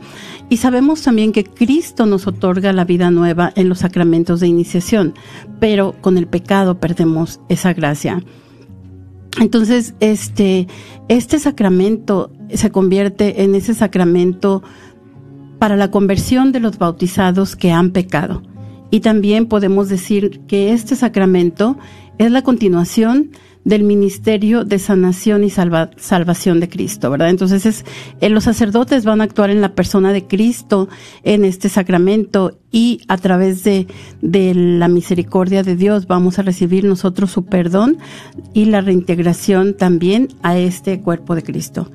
Y 0.51 0.59
sabemos 0.59 1.01
también 1.01 1.33
que 1.33 1.45
Cristo 1.45 2.05
nos 2.05 2.27
otorga 2.27 2.75
la 2.75 2.85
vida 2.85 3.11
nueva 3.11 3.55
en 3.57 3.71
los 3.71 3.79
sacramentos 3.79 4.41
de 4.41 4.49
iniciación, 4.49 5.15
pero 5.61 5.95
con 6.03 6.19
el 6.19 6.27
pecado 6.27 6.79
perdemos 6.79 7.41
esa 7.49 7.73
gracia. 7.73 8.23
Entonces, 9.41 9.95
este, 10.01 10.69
este 11.09 11.39
sacramento 11.39 12.35
se 12.53 12.71
convierte 12.71 13.45
en 13.45 13.55
ese 13.55 13.73
sacramento 13.73 14.63
para 15.59 15.77
la 15.77 15.91
conversión 15.91 16.53
de 16.53 16.61
los 16.61 16.77
bautizados 16.77 17.57
que 17.57 17.73
han 17.73 17.93
pecado. 17.93 18.43
Y 18.91 19.01
también 19.01 19.47
podemos 19.47 19.89
decir 19.89 20.41
que 20.47 20.73
este 20.73 20.97
sacramento 20.97 21.79
es 22.19 22.31
la 22.31 22.43
continuación 22.43 23.31
del 23.65 23.85
ministerio 23.85 24.65
de 24.65 24.79
sanación 24.79 25.45
y 25.45 25.51
salvación 25.51 26.61
de 26.61 26.69
Cristo, 26.69 27.11
¿verdad? 27.11 27.29
Entonces 27.29 27.67
es, 27.67 27.85
eh, 28.21 28.31
los 28.31 28.45
sacerdotes 28.45 29.05
van 29.05 29.21
a 29.21 29.25
actuar 29.25 29.51
en 29.51 29.61
la 29.61 29.75
persona 29.75 30.13
de 30.13 30.27
Cristo 30.27 30.89
en 31.25 31.45
este 31.45 31.69
sacramento 31.69 32.59
y 32.73 33.03
a 33.09 33.19
través 33.19 33.63
de, 33.63 33.87
de 34.23 34.55
la 34.55 34.89
misericordia 34.89 35.63
de 35.63 35.77
Dios 35.77 36.07
vamos 36.07 36.39
a 36.39 36.43
recibir 36.43 36.85
nosotros 36.85 37.33
su 37.33 37.45
perdón 37.45 37.99
y 38.55 38.65
la 38.67 38.81
reintegración 38.81 39.75
también 39.75 40.29
a 40.43 40.57
este 40.57 41.01
cuerpo 41.01 41.35
de 41.35 41.43
Cristo. 41.43 41.91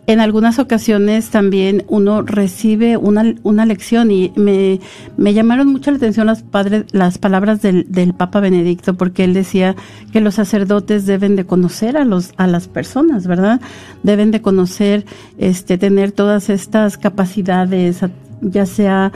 en 0.06 0.20
algunas 0.20 0.58
ocasiones 0.58 1.30
también 1.30 1.84
uno 1.88 2.20
recibe 2.20 2.98
una, 2.98 3.34
una 3.42 3.64
lección 3.64 4.10
y 4.10 4.32
me, 4.36 4.80
me 5.16 5.32
llamaron 5.32 5.68
mucho 5.68 5.90
la 5.90 5.96
atención 5.96 6.26
las, 6.26 6.42
padres, 6.42 6.84
las 6.92 7.16
palabras 7.16 7.62
del, 7.62 7.90
del 7.90 8.12
Papa 8.12 8.40
Benedicto 8.40 8.94
porque 8.94 9.24
él 9.24 9.32
decía 9.32 9.74
que 10.12 10.20
los 10.20 10.34
sacerdotes 10.34 11.06
deben 11.06 11.34
de 11.34 11.46
conocer 11.46 11.96
a, 11.96 12.04
los, 12.04 12.32
a 12.36 12.46
las 12.46 12.68
personas, 12.68 13.26
¿verdad? 13.26 13.62
Deben 14.02 14.30
de 14.30 14.42
conocer, 14.42 15.06
este, 15.38 15.78
tener 15.78 16.12
todas 16.12 16.50
estas 16.50 16.98
capacidades, 16.98 18.00
ya 18.42 18.66
sea 18.66 19.10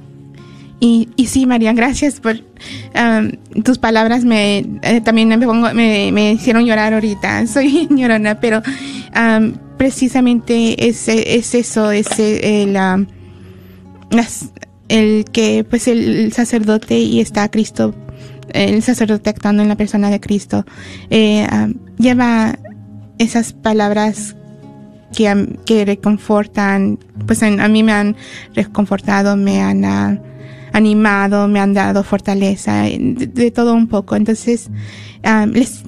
Y, 0.81 1.11
y 1.17 1.27
sí, 1.27 1.45
María, 1.45 1.75
gracias 1.75 2.19
por 2.19 2.37
um, 2.37 3.33
tus 3.63 3.77
palabras. 3.77 4.25
Me, 4.25 4.65
eh, 4.81 5.03
también 5.03 5.29
me, 5.29 5.39
pongo, 5.39 5.75
me, 5.75 6.13
me, 6.13 6.33
hicieron 6.33 6.65
llorar 6.65 6.95
ahorita. 6.95 7.47
Soy 7.53 7.89
llorona, 7.91 8.41
pero 8.41 8.63
um, 9.15 9.53
precisamente 9.77 10.89
es, 10.89 11.09
es 11.09 11.55
eso, 11.55 11.91
es 11.91 12.19
el, 12.19 12.75
um, 12.75 13.05
las, 14.09 14.51
el 14.89 15.25
que 15.25 15.65
pues 15.69 15.89
el, 15.89 16.33
sacerdote 16.33 16.99
y 16.99 17.21
está 17.21 17.51
Cristo, 17.51 17.95
el 18.53 18.83
sacerdote 18.83 19.31
actuando 19.31 19.63
en 19.63 19.69
la 19.69 19.77
persona 19.77 20.11
de 20.11 20.21
Cristo, 20.21 20.65
eh, 21.11 21.47
um, 21.53 21.75
lleva 21.99 22.59
esas 23.19 23.53
palabras 23.53 24.37
que, 25.15 25.57
que 25.65 25.85
reconfortan, 25.85 26.99
pues 27.27 27.43
a 27.43 27.69
mí 27.69 27.83
me 27.83 27.93
han 27.93 28.17
reconfortado, 28.55 29.37
me 29.37 29.61
han 29.61 29.85
uh, 29.85 30.21
animado, 30.73 31.49
me 31.49 31.61
han 31.61 31.75
dado 31.75 32.05
fortaleza, 32.05 32.83
de, 32.83 33.51
todo 33.51 33.75
un 33.75 33.89
poco. 33.89 34.17
Entonces, 34.17 34.69
um, 35.25 35.51
les, 35.51 35.83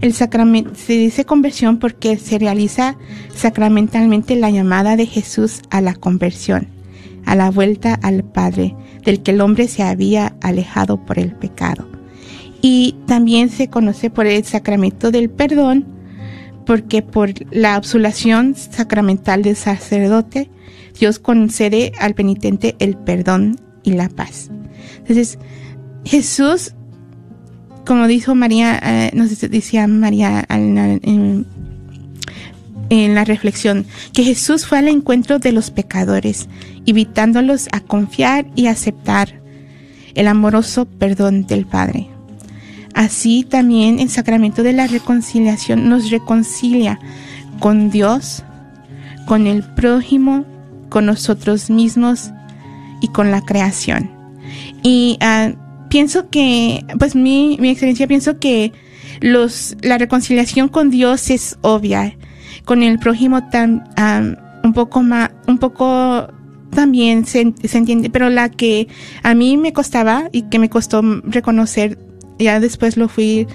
El 0.00 0.14
sacramento 0.14 0.72
se 0.74 0.94
dice 0.94 1.24
conversión 1.24 1.78
porque 1.78 2.16
se 2.16 2.38
realiza 2.38 2.96
sacramentalmente 3.34 4.34
la 4.34 4.50
llamada 4.50 4.96
de 4.96 5.06
Jesús 5.06 5.60
a 5.70 5.80
la 5.80 5.94
conversión 5.94 6.75
a 7.26 7.34
la 7.34 7.50
vuelta 7.50 7.94
al 7.94 8.24
Padre, 8.24 8.74
del 9.04 9.22
que 9.22 9.32
el 9.32 9.40
hombre 9.40 9.68
se 9.68 9.82
había 9.82 10.36
alejado 10.40 11.04
por 11.04 11.18
el 11.18 11.32
pecado. 11.32 11.86
Y 12.62 12.96
también 13.06 13.50
se 13.50 13.68
conoce 13.68 14.08
por 14.08 14.26
el 14.26 14.44
sacramento 14.44 15.10
del 15.10 15.28
perdón, 15.28 15.86
porque 16.64 17.02
por 17.02 17.30
la 17.54 17.74
absolución 17.74 18.54
sacramental 18.54 19.42
del 19.42 19.56
sacerdote, 19.56 20.50
Dios 20.98 21.18
concede 21.18 21.92
al 22.00 22.14
penitente 22.14 22.74
el 22.78 22.96
perdón 22.96 23.56
y 23.82 23.92
la 23.92 24.08
paz. 24.08 24.50
Entonces, 24.98 25.38
Jesús, 26.04 26.74
como 27.84 28.06
dijo 28.06 28.34
María, 28.34 28.80
eh, 28.82 29.10
nos 29.14 29.38
decía 29.40 29.86
María 29.86 30.44
en, 30.48 31.46
la 32.90 33.24
reflexión, 33.24 33.86
que 34.12 34.24
Jesús 34.24 34.66
fue 34.66 34.78
al 34.78 34.88
encuentro 34.88 35.38
de 35.38 35.52
los 35.52 35.70
pecadores, 35.70 36.48
invitándolos 36.84 37.68
a 37.72 37.80
confiar 37.80 38.46
y 38.54 38.66
aceptar 38.66 39.40
el 40.14 40.28
amoroso 40.28 40.86
perdón 40.86 41.46
del 41.46 41.66
Padre. 41.66 42.08
Así 42.94 43.44
también 43.44 43.98
el 43.98 44.08
sacramento 44.08 44.62
de 44.62 44.72
la 44.72 44.86
reconciliación 44.86 45.88
nos 45.88 46.10
reconcilia 46.10 46.98
con 47.60 47.90
Dios, 47.90 48.42
con 49.26 49.46
el 49.46 49.62
prójimo, 49.74 50.44
con 50.88 51.06
nosotros 51.06 51.68
mismos 51.68 52.30
y 53.00 53.08
con 53.08 53.30
la 53.30 53.42
creación. 53.42 54.10
Y 54.82 55.18
uh, 55.20 55.54
pienso 55.88 56.30
que, 56.30 56.84
pues 56.98 57.14
mi, 57.14 57.58
mi 57.60 57.68
experiencia, 57.68 58.06
pienso 58.06 58.38
que 58.38 58.72
los, 59.20 59.76
la 59.82 59.98
reconciliación 59.98 60.68
con 60.68 60.90
Dios 60.90 61.30
es 61.30 61.58
obvia 61.62 62.16
con 62.66 62.82
el 62.82 62.98
prójimo 62.98 63.48
tan 63.48 63.84
un 64.62 64.72
poco 64.74 65.02
más, 65.02 65.30
un 65.46 65.56
poco 65.56 66.28
también 66.70 67.24
se, 67.24 67.54
se, 67.64 67.78
entiende, 67.78 68.10
pero 68.10 68.28
la 68.28 68.50
que 68.50 68.88
a 69.22 69.34
mí 69.34 69.56
me 69.56 69.72
costaba 69.72 70.28
y 70.32 70.42
que 70.42 70.58
me 70.58 70.68
costó 70.68 71.00
reconocer, 71.24 71.98
ya 72.38 72.60
después 72.60 72.98
lo 72.98 73.08
fui 73.08 73.46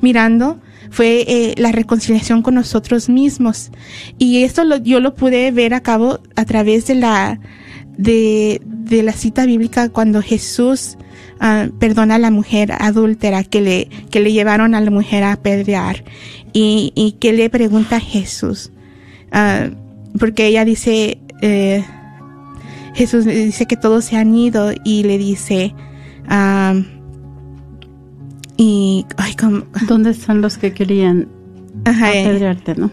mirando, 0.00 0.60
fue 0.90 1.24
eh, 1.26 1.54
la 1.58 1.72
reconciliación 1.72 2.42
con 2.42 2.54
nosotros 2.54 3.08
mismos. 3.08 3.70
Y 4.18 4.44
esto 4.44 4.64
lo, 4.64 4.76
yo 4.76 5.00
lo 5.00 5.14
pude 5.14 5.50
ver 5.50 5.74
a 5.74 5.80
cabo 5.80 6.20
a 6.36 6.44
través 6.44 6.86
de 6.86 6.94
la, 6.94 7.40
de, 7.98 8.62
de 8.64 9.02
la 9.02 9.12
cita 9.12 9.44
bíblica 9.46 9.88
cuando 9.88 10.22
Jesús 10.22 10.96
uh, 11.40 11.70
perdona 11.78 12.14
a 12.14 12.18
la 12.18 12.30
mujer 12.30 12.72
adúltera 12.78 13.44
que 13.44 13.60
le, 13.60 13.88
que 14.10 14.20
le 14.20 14.32
llevaron 14.32 14.74
a 14.74 14.80
la 14.80 14.90
mujer 14.90 15.24
a 15.24 15.32
apedrear 15.32 16.04
y, 16.52 16.92
y 16.94 17.12
que 17.12 17.32
le 17.32 17.50
pregunta 17.50 17.96
a 17.96 18.00
Jesús, 18.00 18.70
uh, 19.32 19.74
porque 20.18 20.46
ella 20.46 20.64
dice, 20.64 21.18
eh, 21.40 21.84
Jesús 22.94 23.26
le 23.26 23.46
dice 23.46 23.66
que 23.66 23.76
todos 23.76 24.04
se 24.04 24.16
han 24.16 24.34
ido 24.34 24.72
y 24.84 25.04
le 25.04 25.18
dice, 25.18 25.74
uh, 26.28 26.82
y, 28.56 29.06
ay, 29.16 29.34
¿cómo? 29.34 29.62
¿dónde 29.86 30.10
están 30.10 30.40
los 30.42 30.58
que 30.58 30.72
querían 30.72 31.28
eh, 31.86 31.90
apedrearte, 31.90 32.74
no? 32.74 32.90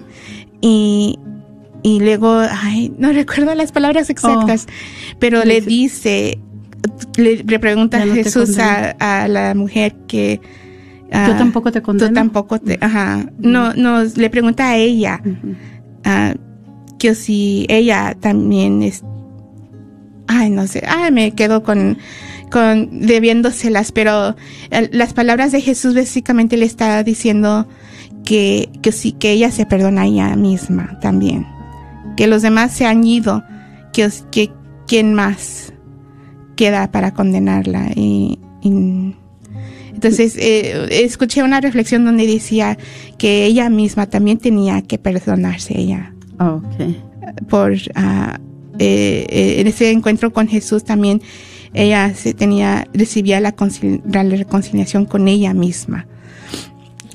Y, 0.62 1.20
y 1.84 2.00
luego, 2.00 2.40
ay, 2.40 2.94
no 2.98 3.12
recuerdo 3.12 3.54
las 3.56 3.72
palabras 3.72 4.10
exactas, 4.10 4.68
oh, 4.68 5.16
pero 5.20 5.44
le 5.44 5.62
dice, 5.62 6.40
le, 7.18 7.44
le 7.44 7.60
pregunta 7.60 8.04
no 8.06 8.14
Jesús 8.14 8.58
a, 8.60 8.92
a, 8.92 9.28
la 9.28 9.54
mujer 9.56 9.96
que 10.08 10.40
uh, 11.14 11.28
yo 11.28 11.38
tampoco 11.38 11.72
te 11.72 11.82
condeno. 11.82 12.10
Tú 12.10 12.14
tampoco 12.14 12.60
te, 12.60 12.78
ajá. 12.82 13.30
No, 13.40 13.74
no, 13.74 14.04
le 14.04 14.30
pregunta 14.30 14.70
a 14.70 14.78
ella 14.78 15.22
uh, 15.24 16.38
que 16.98 17.16
si 17.16 17.66
ella 17.70 18.16
también 18.20 18.82
es, 18.82 19.04
ay, 20.28 20.50
no 20.50 20.68
sé, 20.68 20.84
ay, 20.88 21.12
me 21.12 21.32
quedo 21.32 21.64
con, 21.64 21.98
con 22.52 23.02
debiéndoselas, 23.02 23.92
pero 23.92 24.36
el, 24.72 24.90
las 24.92 25.14
palabras 25.14 25.52
de 25.52 25.62
Jesús 25.62 25.96
básicamente 25.96 26.58
le 26.58 26.66
está 26.66 27.04
diciendo 27.04 27.68
que, 28.26 28.70
que 28.82 28.92
sí, 28.92 29.12
que 29.14 29.32
ella 29.32 29.52
se 29.52 29.66
perdona 29.66 30.02
a 30.02 30.06
ella 30.06 30.36
misma 30.36 31.00
también, 31.02 31.46
que 32.16 32.28
los 32.28 32.42
demás 32.42 32.72
se 32.72 32.86
han 32.86 33.04
ido, 33.04 33.44
que, 33.94 34.10
que 34.32 34.52
quién 34.88 35.14
más 35.14 35.72
queda 36.56 36.92
para 36.92 37.14
condenarla 37.14 37.92
y, 37.96 38.40
y 38.62 39.16
entonces, 39.98 40.38
eh, 40.38 41.04
escuché 41.04 41.42
una 41.42 41.60
reflexión 41.60 42.06
donde 42.06 42.28
decía 42.28 42.78
que 43.18 43.46
ella 43.46 43.68
misma 43.72 44.06
también 44.06 44.38
tenía 44.38 44.84
que 44.84 45.00
perdonarse 45.00 45.76
ella. 45.76 46.14
Okay. 46.40 47.02
Por, 47.50 47.72
uh, 47.72 48.38
eh, 48.78 49.56
en 49.58 49.66
ese 49.66 49.90
encuentro 49.90 50.32
con 50.32 50.48
Jesús 50.48 50.84
también 50.84 51.24
ella 51.74 52.14
se 52.14 52.36
tenía, 52.36 52.86
recibía 52.94 53.40
la, 53.40 53.56
la 54.06 54.24
reconciliación 54.24 55.06
con 55.06 55.28
ella 55.28 55.56
misma. 55.56 56.06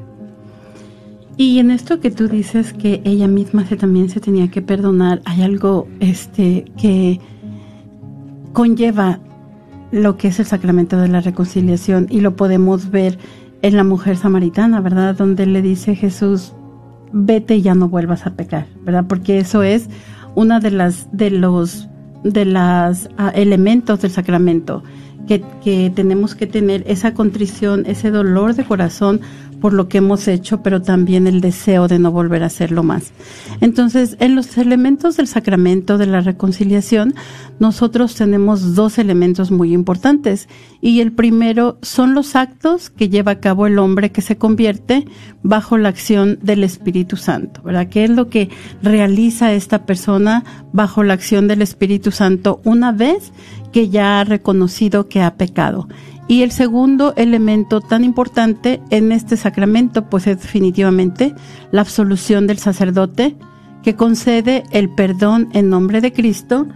Y 1.36 1.58
en 1.58 1.70
esto 1.70 2.00
que 2.00 2.10
tú 2.10 2.28
dices 2.28 2.72
que 2.72 3.02
ella 3.04 3.26
misma 3.26 3.64
también 3.64 4.08
se 4.08 4.20
tenía 4.20 4.48
que 4.48 4.62
perdonar, 4.62 5.20
hay 5.24 5.42
algo 5.42 5.88
este, 5.98 6.64
que 6.80 7.20
conlleva 8.52 9.18
lo 9.90 10.16
que 10.16 10.28
es 10.28 10.38
el 10.38 10.46
sacramento 10.46 10.96
de 10.98 11.08
la 11.08 11.20
reconciliación 11.20 12.06
y 12.08 12.20
lo 12.20 12.36
podemos 12.36 12.90
ver 12.90 13.18
en 13.62 13.76
la 13.76 13.82
mujer 13.82 14.16
samaritana, 14.16 14.80
¿verdad? 14.80 15.16
Donde 15.16 15.44
le 15.46 15.60
dice 15.60 15.96
Jesús, 15.96 16.52
vete 17.12 17.56
y 17.56 17.62
ya 17.62 17.74
no 17.74 17.88
vuelvas 17.88 18.26
a 18.26 18.34
pecar, 18.34 18.66
¿verdad? 18.84 19.06
Porque 19.08 19.38
eso 19.38 19.64
es 19.64 19.88
una 20.36 20.60
de 20.60 20.70
las 20.70 21.08
de 21.10 21.30
los 21.30 21.88
de 22.22 22.44
las 22.44 23.08
ah, 23.18 23.32
elementos 23.34 24.02
del 24.02 24.12
sacramento 24.12 24.84
que, 25.30 25.44
que 25.62 25.92
tenemos 25.94 26.34
que 26.34 26.48
tener 26.48 26.82
esa 26.88 27.14
contrición, 27.14 27.84
ese 27.86 28.10
dolor 28.10 28.56
de 28.56 28.64
corazón 28.64 29.20
por 29.60 29.72
lo 29.72 29.88
que 29.88 29.98
hemos 29.98 30.26
hecho, 30.28 30.62
pero 30.62 30.82
también 30.82 31.26
el 31.26 31.40
deseo 31.40 31.88
de 31.88 31.98
no 31.98 32.10
volver 32.10 32.42
a 32.42 32.46
hacerlo 32.46 32.82
más. 32.82 33.12
Entonces, 33.60 34.16
en 34.20 34.34
los 34.34 34.56
elementos 34.58 35.16
del 35.16 35.26
sacramento 35.26 35.98
de 35.98 36.06
la 36.06 36.20
reconciliación, 36.20 37.14
nosotros 37.58 38.14
tenemos 38.14 38.74
dos 38.74 38.98
elementos 38.98 39.50
muy 39.50 39.72
importantes. 39.72 40.48
Y 40.80 41.00
el 41.00 41.12
primero 41.12 41.78
son 41.82 42.14
los 42.14 42.36
actos 42.36 42.90
que 42.90 43.08
lleva 43.08 43.32
a 43.32 43.40
cabo 43.40 43.66
el 43.66 43.78
hombre 43.78 44.10
que 44.10 44.22
se 44.22 44.36
convierte 44.36 45.04
bajo 45.42 45.76
la 45.78 45.90
acción 45.90 46.38
del 46.42 46.64
Espíritu 46.64 47.16
Santo, 47.16 47.62
¿verdad? 47.62 47.88
¿Qué 47.88 48.04
es 48.04 48.10
lo 48.10 48.28
que 48.28 48.48
realiza 48.82 49.52
esta 49.52 49.84
persona 49.84 50.44
bajo 50.72 51.02
la 51.02 51.14
acción 51.14 51.48
del 51.48 51.62
Espíritu 51.62 52.10
Santo 52.10 52.60
una 52.64 52.92
vez 52.92 53.32
que 53.72 53.88
ya 53.88 54.20
ha 54.20 54.24
reconocido 54.24 55.08
que 55.08 55.22
ha 55.22 55.34
pecado? 55.34 55.86
Y 56.30 56.44
el 56.44 56.52
segundo 56.52 57.12
elemento 57.16 57.80
tan 57.80 58.04
importante 58.04 58.80
en 58.90 59.10
este 59.10 59.36
sacramento, 59.36 60.08
pues 60.08 60.28
es 60.28 60.40
definitivamente 60.40 61.34
la 61.72 61.80
absolución 61.80 62.46
del 62.46 62.58
sacerdote 62.58 63.34
que 63.82 63.96
concede 63.96 64.62
el 64.70 64.90
perdón 64.90 65.48
en 65.54 65.68
nombre 65.68 66.00
de 66.00 66.12
Cristo 66.12 66.68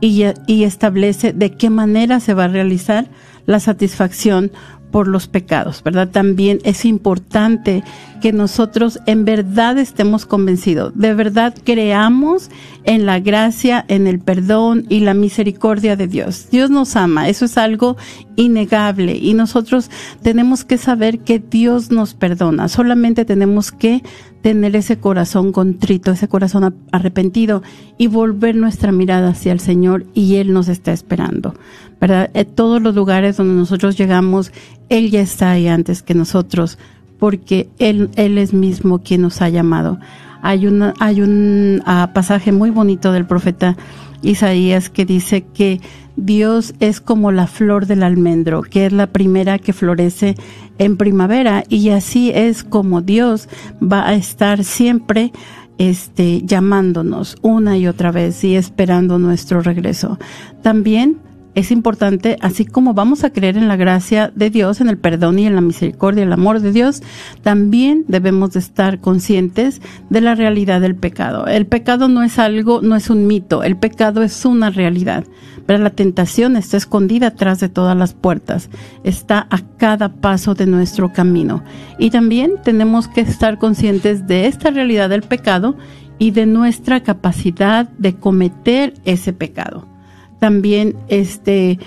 y, 0.00 0.22
y 0.46 0.62
establece 0.62 1.32
de 1.32 1.56
qué 1.56 1.70
manera 1.70 2.20
se 2.20 2.34
va 2.34 2.44
a 2.44 2.48
realizar 2.48 3.10
la 3.46 3.58
satisfacción 3.58 4.52
por 4.90 5.08
los 5.08 5.28
pecados, 5.28 5.82
¿verdad? 5.82 6.08
También 6.08 6.60
es 6.64 6.84
importante 6.84 7.82
que 8.20 8.32
nosotros 8.32 9.00
en 9.06 9.24
verdad 9.24 9.78
estemos 9.78 10.26
convencidos, 10.26 10.92
de 10.94 11.14
verdad 11.14 11.54
creamos 11.64 12.50
en 12.84 13.06
la 13.06 13.18
gracia, 13.18 13.84
en 13.88 14.06
el 14.06 14.20
perdón 14.20 14.84
y 14.88 15.00
la 15.00 15.14
misericordia 15.14 15.96
de 15.96 16.06
Dios. 16.06 16.48
Dios 16.50 16.70
nos 16.70 16.96
ama, 16.96 17.28
eso 17.28 17.46
es 17.46 17.56
algo 17.56 17.96
innegable 18.36 19.16
y 19.16 19.34
nosotros 19.34 19.90
tenemos 20.22 20.64
que 20.64 20.78
saber 20.78 21.20
que 21.20 21.38
Dios 21.38 21.90
nos 21.90 22.14
perdona, 22.14 22.68
solamente 22.68 23.24
tenemos 23.24 23.72
que 23.72 24.02
tener 24.42 24.76
ese 24.76 24.98
corazón 24.98 25.52
contrito, 25.52 26.12
ese 26.12 26.28
corazón 26.28 26.74
arrepentido 26.92 27.62
y 27.98 28.06
volver 28.06 28.56
nuestra 28.56 28.92
mirada 28.92 29.30
hacia 29.30 29.52
el 29.52 29.60
Señor 29.60 30.06
y 30.14 30.36
Él 30.36 30.52
nos 30.52 30.68
está 30.68 30.92
esperando. 30.92 31.54
¿Verdad? 32.00 32.30
En 32.34 32.46
todos 32.46 32.80
los 32.80 32.94
lugares 32.94 33.36
donde 33.36 33.54
nosotros 33.54 33.96
llegamos, 33.96 34.52
Él 34.88 35.10
ya 35.10 35.20
está 35.20 35.52
ahí 35.52 35.68
antes 35.68 36.02
que 36.02 36.14
nosotros, 36.14 36.78
porque 37.18 37.68
Él, 37.78 38.10
Él 38.16 38.38
es 38.38 38.52
mismo 38.54 39.00
quien 39.00 39.22
nos 39.22 39.42
ha 39.42 39.48
llamado. 39.48 39.98
Hay, 40.42 40.66
una, 40.66 40.94
hay 40.98 41.20
un 41.20 41.82
ah, 41.84 42.10
pasaje 42.14 42.50
muy 42.52 42.70
bonito 42.70 43.12
del 43.12 43.26
profeta 43.26 43.76
Isaías 44.22 44.88
que 44.88 45.04
dice 45.04 45.44
que 45.54 45.80
Dios 46.16 46.74
es 46.80 47.00
como 47.00 47.32
la 47.32 47.46
flor 47.46 47.86
del 47.86 48.02
almendro, 48.02 48.62
que 48.62 48.86
es 48.86 48.92
la 48.92 49.06
primera 49.06 49.58
que 49.58 49.72
florece 49.72 50.34
en 50.78 50.96
primavera, 50.96 51.64
y 51.68 51.90
así 51.90 52.30
es 52.34 52.64
como 52.64 53.02
Dios 53.02 53.48
va 53.82 54.08
a 54.08 54.14
estar 54.14 54.64
siempre 54.64 55.32
este, 55.78 56.42
llamándonos 56.42 57.36
una 57.42 57.78
y 57.78 57.86
otra 57.86 58.12
vez 58.12 58.44
y 58.44 58.56
esperando 58.56 59.18
nuestro 59.18 59.62
regreso. 59.62 60.18
También 60.62 61.18
es 61.54 61.70
importante, 61.72 62.36
así 62.40 62.64
como 62.64 62.94
vamos 62.94 63.24
a 63.24 63.30
creer 63.30 63.56
en 63.56 63.66
la 63.66 63.76
gracia 63.76 64.32
de 64.34 64.50
Dios, 64.50 64.80
en 64.80 64.88
el 64.88 64.98
perdón 64.98 65.38
y 65.38 65.46
en 65.46 65.54
la 65.54 65.60
misericordia, 65.60 66.22
el 66.22 66.32
amor 66.32 66.60
de 66.60 66.72
Dios, 66.72 67.02
también 67.42 68.04
debemos 68.06 68.52
de 68.52 68.60
estar 68.60 69.00
conscientes 69.00 69.80
de 70.10 70.20
la 70.20 70.34
realidad 70.34 70.80
del 70.80 70.94
pecado. 70.94 71.46
El 71.46 71.66
pecado 71.66 72.08
no 72.08 72.22
es 72.22 72.38
algo, 72.38 72.82
no 72.82 72.94
es 72.94 73.10
un 73.10 73.26
mito, 73.26 73.62
el 73.64 73.76
pecado 73.76 74.22
es 74.22 74.44
una 74.44 74.70
realidad. 74.70 75.24
Pero 75.66 75.82
la 75.82 75.90
tentación 75.90 76.56
está 76.56 76.76
escondida 76.76 77.28
atrás 77.28 77.60
de 77.60 77.68
todas 77.68 77.96
las 77.96 78.14
puertas, 78.14 78.70
está 79.04 79.46
a 79.50 79.60
cada 79.76 80.14
paso 80.14 80.54
de 80.54 80.66
nuestro 80.66 81.12
camino. 81.12 81.62
Y 81.98 82.10
también 82.10 82.54
tenemos 82.62 83.08
que 83.08 83.20
estar 83.20 83.58
conscientes 83.58 84.26
de 84.26 84.46
esta 84.46 84.70
realidad 84.70 85.10
del 85.10 85.22
pecado 85.22 85.76
y 86.18 86.30
de 86.30 86.46
nuestra 86.46 87.02
capacidad 87.02 87.88
de 87.90 88.14
cometer 88.14 88.94
ese 89.04 89.32
pecado 89.32 89.90
también 90.40 90.96
este 91.08 91.78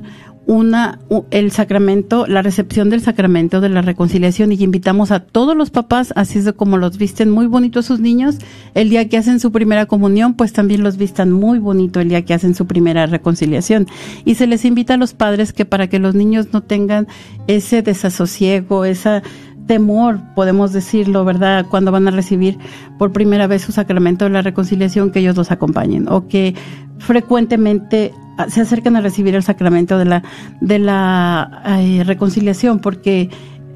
una 0.45 0.99
el 1.31 1.51
sacramento, 1.51 2.27
la 2.27 2.41
recepción 2.41 2.89
del 2.89 3.01
sacramento 3.01 3.61
de 3.61 3.69
la 3.69 3.81
reconciliación 3.81 4.51
y 4.51 4.55
invitamos 4.61 5.11
a 5.11 5.21
todos 5.21 5.55
los 5.55 5.69
papás, 5.69 6.13
así 6.15 6.39
es 6.39 6.51
como 6.53 6.77
los 6.77 6.97
visten 6.97 7.29
muy 7.29 7.47
bonito 7.47 7.81
sus 7.81 7.99
niños, 7.99 8.37
el 8.73 8.89
día 8.89 9.07
que 9.07 9.17
hacen 9.17 9.39
su 9.39 9.51
primera 9.51 9.85
comunión, 9.85 10.33
pues 10.33 10.51
también 10.51 10.83
los 10.83 10.97
vistan 10.97 11.31
muy 11.31 11.59
bonito 11.59 12.01
el 12.01 12.09
día 12.09 12.25
que 12.25 12.33
hacen 12.33 12.55
su 12.55 12.67
primera 12.67 13.05
reconciliación. 13.05 13.87
Y 14.25 14.35
se 14.35 14.47
les 14.47 14.65
invita 14.65 14.95
a 14.95 14.97
los 14.97 15.13
padres 15.13 15.53
que 15.53 15.65
para 15.65 15.87
que 15.87 15.99
los 15.99 16.13
niños 16.13 16.47
no 16.51 16.61
tengan 16.61 17.07
ese 17.47 17.81
desasosiego, 17.81 18.85
esa 18.85 19.23
temor, 19.65 20.19
podemos 20.35 20.73
decirlo, 20.73 21.23
¿verdad? 21.23 21.65
Cuando 21.69 21.91
van 21.91 22.07
a 22.07 22.11
recibir 22.11 22.57
por 22.97 23.13
primera 23.13 23.47
vez 23.47 23.61
su 23.61 23.71
sacramento 23.71 24.25
de 24.25 24.31
la 24.31 24.41
reconciliación, 24.41 25.11
que 25.11 25.19
ellos 25.19 25.37
los 25.37 25.51
acompañen 25.51 26.09
o 26.09 26.27
que 26.27 26.53
frecuentemente 26.97 28.13
se 28.47 28.61
acercan 28.61 28.95
a 28.95 29.01
recibir 29.01 29.35
el 29.35 29.43
sacramento 29.43 29.97
de 29.97 30.05
la, 30.05 30.23
de 30.61 30.79
la 30.79 31.61
reconciliación, 32.03 32.79
porque 32.79 33.29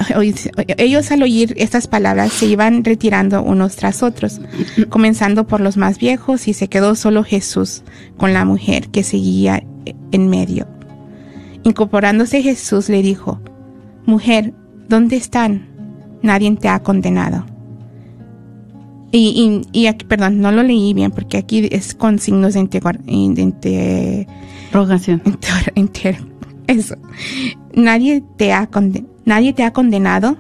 ellos 0.78 1.12
al 1.12 1.24
oír 1.24 1.54
estas 1.58 1.88
palabras 1.88 2.34
se 2.34 2.48
iban 2.48 2.84
retirando 2.84 3.42
unos 3.42 3.76
tras 3.76 4.04
otros, 4.04 4.42
comenzando 4.90 5.48
por 5.48 5.62
los 5.62 5.78
más 5.78 5.98
viejos 5.98 6.48
y 6.48 6.54
se 6.54 6.68
quedó 6.68 6.96
solo 6.96 7.24
Jesús 7.24 7.84
con 8.18 8.34
la 8.34 8.46
mujer 8.46 8.90
que 8.90 9.04
seguía 9.04 9.64
en 10.12 10.30
medio. 10.30 10.68
Incorporándose 11.64 12.42
Jesús 12.42 12.90
le 12.90 13.02
dijo, 13.02 13.40
Mujer, 14.06 14.54
¿dónde 14.90 15.16
están? 15.16 15.68
Nadie 16.22 16.56
te 16.56 16.70
ha 16.70 16.80
condenado. 16.80 17.46
Y, 19.14 19.62
y, 19.74 19.88
aquí, 19.88 20.06
perdón, 20.06 20.40
no 20.40 20.54
lo 20.54 20.64
leí 20.64 20.94
bien 20.94 21.12
porque 21.12 21.38
aquí 21.38 21.68
es 21.72 21.94
con 21.94 22.18
signos 22.20 22.54
de 22.54 22.62
interrogación. 22.62 25.22
eso. 26.68 26.96
Nadie 27.76 28.24
te 28.38 28.54
ha 28.54 28.68
nadie 29.26 29.54
te 29.54 29.64
ha 29.64 29.72
condenado. 29.72 30.38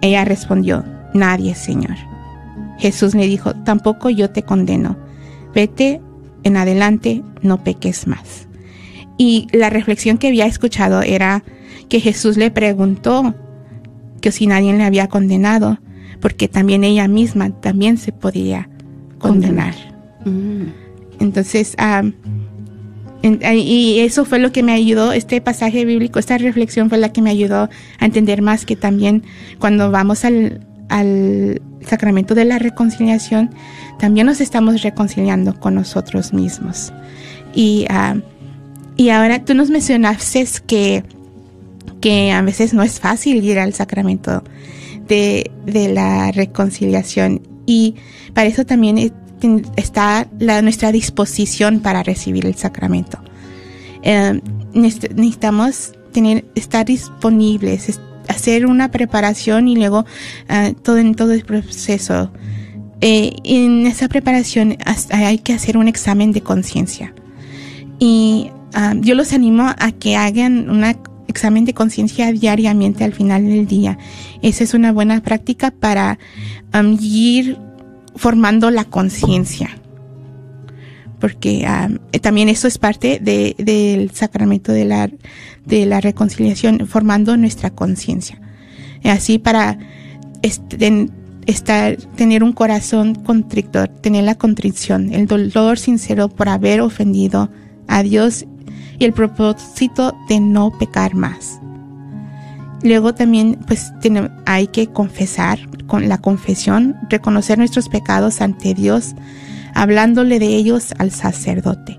Ella 0.00 0.24
respondió, 0.24 0.84
nadie, 1.14 1.54
Señor. 1.54 1.96
Jesús 2.78 3.14
le 3.14 3.26
dijo, 3.26 3.54
tampoco 3.54 4.10
yo 4.10 4.30
te 4.30 4.42
condeno. 4.42 4.96
Vete 5.54 6.00
en 6.42 6.56
adelante, 6.56 7.22
no 7.42 7.64
peques 7.64 8.06
más. 8.06 8.46
Y 9.18 9.48
la 9.52 9.70
reflexión 9.70 10.18
que 10.18 10.28
había 10.28 10.46
escuchado 10.46 11.02
era 11.02 11.42
que 11.88 12.00
Jesús 12.00 12.36
le 12.36 12.50
preguntó 12.50 13.34
que 14.20 14.32
si 14.32 14.46
nadie 14.46 14.72
le 14.74 14.84
había 14.84 15.08
condenado, 15.08 15.78
porque 16.20 16.48
también 16.48 16.84
ella 16.84 17.08
misma 17.08 17.50
también 17.50 17.96
se 17.96 18.12
podía 18.12 18.68
condenar. 19.18 19.74
Mm. 20.24 20.64
Entonces, 21.20 21.74
y 23.22 24.00
eso 24.00 24.24
fue 24.24 24.38
lo 24.38 24.52
que 24.52 24.62
me 24.62 24.72
ayudó, 24.72 25.12
este 25.12 25.40
pasaje 25.40 25.84
bíblico, 25.84 26.18
esta 26.18 26.38
reflexión 26.38 26.88
fue 26.88 26.98
la 26.98 27.12
que 27.12 27.22
me 27.22 27.30
ayudó 27.30 27.68
a 27.98 28.04
entender 28.04 28.42
más 28.42 28.64
que 28.64 28.76
también 28.76 29.24
cuando 29.58 29.90
vamos 29.90 30.24
al, 30.24 30.62
sacramento 31.80 32.34
de 32.34 32.44
la 32.44 32.58
reconciliación, 32.58 33.50
también 33.98 34.26
nos 34.26 34.40
estamos 34.40 34.82
reconciliando 34.82 35.58
con 35.58 35.74
nosotros 35.74 36.32
mismos. 36.32 36.92
Y, 37.54 37.86
y 38.96 39.08
ahora 39.10 39.44
tú 39.44 39.54
nos 39.54 39.70
mencionaste 39.70 40.46
que, 40.66 41.04
que 42.00 42.32
a 42.32 42.42
veces 42.42 42.74
no 42.74 42.82
es 42.82 43.00
fácil 43.00 43.44
ir 43.44 43.58
al 43.58 43.72
sacramento 43.72 44.42
de, 45.06 45.50
la 45.92 46.32
reconciliación 46.32 47.42
y 47.66 47.94
para 48.34 48.46
eso 48.46 48.64
también 48.64 49.12
está 49.76 50.28
nuestra 50.62 50.92
disposición 50.92 51.80
para 51.80 52.02
recibir 52.02 52.46
el 52.46 52.54
sacramento. 52.54 53.18
Eh, 54.02 54.40
necesitamos 54.72 55.92
tener, 56.12 56.44
estar 56.54 56.86
disponibles, 56.86 58.00
hacer 58.28 58.66
una 58.66 58.90
preparación 58.90 59.68
y 59.68 59.76
luego 59.76 60.04
eh, 60.48 60.74
todo 60.82 60.98
en 60.98 61.14
todo 61.14 61.32
el 61.32 61.44
proceso. 61.44 62.30
Eh, 63.00 63.36
en 63.44 63.86
esa 63.86 64.08
preparación 64.08 64.76
hay 65.10 65.38
que 65.38 65.52
hacer 65.52 65.76
un 65.76 65.88
examen 65.88 66.32
de 66.32 66.40
conciencia. 66.40 67.14
Y 67.98 68.50
ah, 68.74 68.94
yo 68.96 69.14
los 69.14 69.32
animo 69.32 69.74
a 69.76 69.92
que 69.92 70.16
hagan 70.16 70.70
un 70.70 70.84
examen 71.26 71.64
de 71.64 71.74
conciencia 71.74 72.32
diariamente 72.32 73.04
al 73.04 73.12
final 73.12 73.44
del 73.44 73.66
día. 73.66 73.98
Esa 74.40 74.64
es 74.64 74.72
una 74.72 74.92
buena 74.92 75.20
práctica 75.20 75.70
para 75.70 76.18
ir 77.00 77.58
formando 78.16 78.70
la 78.70 78.84
conciencia. 78.84 79.70
Porque 81.20 81.66
también 82.20 82.48
eso 82.48 82.68
es 82.68 82.78
parte 82.78 83.18
del 83.20 84.10
sacramento 84.10 84.72
de 84.72 84.84
la, 84.84 85.10
de 85.64 85.86
la 85.86 86.00
reconciliación, 86.00 86.86
formando 86.86 87.36
nuestra 87.36 87.70
conciencia. 87.70 88.40
Así 89.02 89.38
para 89.38 89.78
estar, 91.46 91.96
tener 92.16 92.42
un 92.42 92.52
corazón 92.52 93.14
contrictor, 93.14 93.88
tener 93.88 94.24
la 94.24 94.34
contrición, 94.34 95.12
el 95.12 95.26
dolor 95.26 95.78
sincero 95.78 96.28
por 96.28 96.48
haber 96.48 96.80
ofendido 96.80 97.50
a 97.88 98.02
Dios 98.02 98.44
y 98.98 99.04
el 99.04 99.12
propósito 99.12 100.16
de 100.28 100.40
no 100.40 100.76
pecar 100.78 101.14
más. 101.14 101.60
Luego 102.86 103.14
también 103.14 103.58
pues 103.66 103.92
hay 104.44 104.68
que 104.68 104.86
confesar 104.86 105.58
con 105.88 106.08
la 106.08 106.18
confesión, 106.18 106.94
reconocer 107.10 107.58
nuestros 107.58 107.88
pecados 107.88 108.40
ante 108.40 108.74
Dios, 108.74 109.16
hablándole 109.74 110.38
de 110.38 110.54
ellos 110.54 110.94
al 110.98 111.10
sacerdote. 111.10 111.98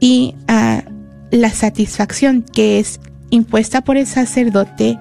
Y 0.00 0.34
ah, 0.48 0.82
la 1.30 1.50
satisfacción 1.50 2.42
que 2.42 2.80
es 2.80 2.98
impuesta 3.30 3.82
por 3.82 3.96
el 3.96 4.08
sacerdote 4.08 4.98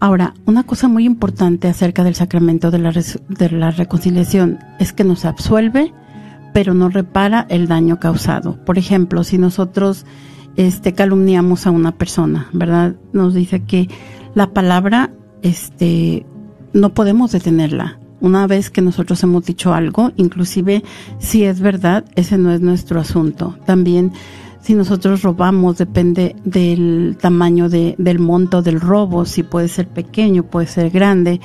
Ahora, 0.00 0.34
una 0.46 0.64
cosa 0.64 0.88
muy 0.88 1.04
importante 1.04 1.68
acerca 1.68 2.02
del 2.02 2.16
sacramento 2.16 2.70
de 2.70 2.78
la, 2.78 2.90
de 2.90 3.50
la 3.50 3.70
reconciliación 3.70 4.58
es 4.80 4.92
que 4.92 5.04
nos 5.04 5.24
absuelve, 5.24 5.92
pero 6.52 6.74
no 6.74 6.88
repara 6.88 7.46
el 7.48 7.68
daño 7.68 8.00
causado. 8.00 8.58
Por 8.64 8.78
ejemplo, 8.78 9.22
si 9.22 9.38
nosotros 9.38 10.04
este, 10.56 10.92
calumniamos 10.92 11.66
a 11.66 11.70
una 11.70 11.92
persona, 11.92 12.48
¿verdad? 12.52 12.96
Nos 13.12 13.34
dice 13.34 13.62
que 13.62 13.88
la 14.34 14.48
palabra, 14.50 15.12
este, 15.42 16.26
no 16.72 16.94
podemos 16.94 17.32
detenerla. 17.32 17.98
Una 18.20 18.46
vez 18.46 18.70
que 18.70 18.82
nosotros 18.82 19.22
hemos 19.22 19.44
dicho 19.44 19.74
algo, 19.74 20.12
inclusive 20.16 20.84
si 21.18 21.44
es 21.44 21.60
verdad, 21.60 22.04
ese 22.14 22.38
no 22.38 22.52
es 22.52 22.60
nuestro 22.60 23.00
asunto. 23.00 23.56
También 23.66 24.12
si 24.62 24.74
nosotros 24.74 25.22
robamos 25.22 25.78
depende 25.78 26.36
del 26.44 27.18
tamaño 27.20 27.68
de, 27.68 27.96
del 27.98 28.20
monto 28.20 28.62
del 28.62 28.80
robo, 28.80 29.24
si 29.24 29.42
puede 29.42 29.68
ser 29.68 29.88
pequeño, 29.88 30.44
puede 30.44 30.66
ser 30.66 30.90
grande. 30.90 31.40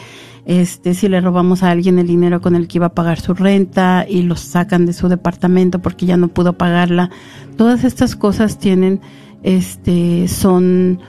este, 0.46 0.94
si 0.94 1.10
le 1.10 1.20
robamos 1.20 1.62
a 1.62 1.72
alguien 1.72 2.00
el 2.00 2.08
dinero 2.08 2.40
con 2.40 2.56
el 2.56 2.68
que 2.68 2.78
iba 2.78 2.86
a 2.88 2.94
pagar 2.94 3.20
su 3.20 3.34
renta 3.34 4.06
y 4.08 4.22
los 4.22 4.40
sacan 4.40 4.86
de 4.86 4.94
su 4.94 5.10
departamento 5.10 5.80
porque 5.80 6.06
ya 6.06 6.16
no 6.16 6.30
pudo 6.30 6.54
pagarla. 6.54 7.10
Todas 7.58 7.84
estas 7.84 8.16
cosas 8.16 8.58
tienen, 8.58 9.02
este, 9.44 10.30
son, 10.30 11.02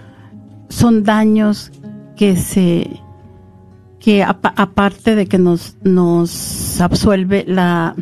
son 0.68 1.04
daños 1.04 1.70
que 2.16 2.36
se, 2.36 3.00
que 4.00 4.24
aparte 4.24 5.14
de 5.14 5.26
que 5.26 5.38
nos, 5.38 5.76
nos 5.84 6.80
absuelve 6.80 7.44
la, 7.46 7.94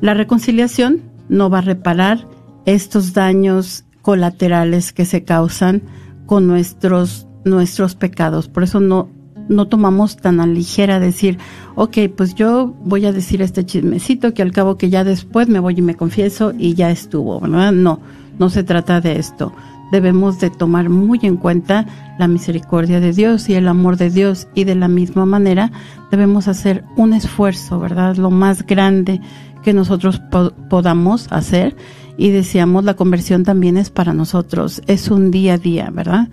la 0.00 0.14
reconciliación, 0.14 1.02
no 1.28 1.50
va 1.50 1.58
a 1.58 1.62
reparar 1.62 2.26
estos 2.66 3.14
daños 3.14 3.84
colaterales 4.02 4.92
que 4.92 5.04
se 5.04 5.24
causan 5.24 5.82
con 6.26 6.46
nuestros, 6.46 7.26
nuestros 7.44 7.94
pecados. 7.94 8.48
Por 8.48 8.64
eso 8.64 8.80
no, 8.80 9.08
no 9.48 9.68
tomamos 9.68 10.16
tan 10.16 10.40
a 10.40 10.46
ligera 10.46 11.00
decir, 11.00 11.38
ok, 11.76 11.98
pues 12.16 12.34
yo 12.34 12.74
voy 12.84 13.06
a 13.06 13.12
decir 13.12 13.40
este 13.42 13.64
chismecito 13.64 14.34
que 14.34 14.42
al 14.42 14.52
cabo 14.52 14.76
que 14.76 14.90
ya 14.90 15.04
después 15.04 15.48
me 15.48 15.60
voy 15.60 15.74
y 15.78 15.82
me 15.82 15.94
confieso 15.94 16.52
y 16.58 16.74
ya 16.74 16.90
estuvo, 16.90 17.40
¿verdad? 17.40 17.72
No, 17.72 18.00
no 18.38 18.50
se 18.50 18.64
trata 18.64 19.00
de 19.00 19.18
esto. 19.18 19.52
Debemos 19.92 20.40
de 20.40 20.50
tomar 20.50 20.88
muy 20.88 21.20
en 21.22 21.36
cuenta 21.36 21.86
la 22.18 22.26
misericordia 22.26 22.98
de 22.98 23.12
Dios 23.12 23.48
y 23.48 23.54
el 23.54 23.68
amor 23.68 23.96
de 23.96 24.10
Dios 24.10 24.48
y 24.54 24.64
de 24.64 24.74
la 24.74 24.88
misma 24.88 25.26
manera 25.26 25.70
debemos 26.10 26.48
hacer 26.48 26.84
un 26.96 27.12
esfuerzo, 27.12 27.78
¿verdad? 27.78 28.16
Lo 28.16 28.32
más 28.32 28.66
grande 28.66 29.20
que 29.62 29.72
nosotros 29.72 30.20
podamos 30.68 31.28
hacer 31.30 31.76
y 32.18 32.30
deseamos 32.30 32.84
la 32.84 32.94
conversión 32.94 33.44
también 33.44 33.76
es 33.76 33.90
para 33.90 34.12
nosotros, 34.12 34.82
es 34.86 35.10
un 35.10 35.30
día 35.30 35.54
a 35.54 35.58
día, 35.58 35.90
¿verdad? 35.92 36.28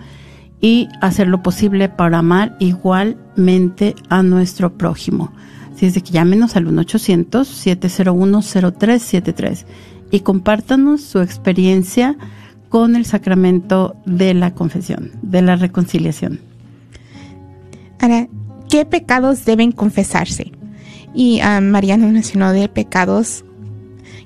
y 0.63 0.89
hacer 1.01 1.27
lo 1.27 1.43
posible 1.43 1.89
para 1.89 2.17
amar 2.19 2.55
igualmente 2.57 3.95
a 4.07 4.23
nuestro 4.23 4.77
prójimo. 4.77 5.34
Así 5.75 5.88
es 5.88 5.93
de 5.93 5.99
que 5.99 6.13
llámenos 6.13 6.55
al 6.55 6.67
1-800-701-0373 6.67 9.65
y 10.09 10.21
compártanos 10.21 11.01
su 11.01 11.19
experiencia 11.19 12.15
con 12.69 12.95
el 12.95 13.03
sacramento 13.03 13.97
de 14.05 14.34
la 14.34 14.55
confesión, 14.55 15.11
de 15.21 15.41
la 15.41 15.57
reconciliación. 15.57 16.39
Ahora, 17.99 18.29
¿qué 18.69 18.86
pecados 18.86 19.43
deben 19.43 19.73
confesarse? 19.73 20.53
Y 21.13 21.41
uh, 21.41 21.59
María 21.61 21.97
nos 21.97 22.13
mencionó 22.13 22.53
de 22.53 22.69
pecados 22.69 23.43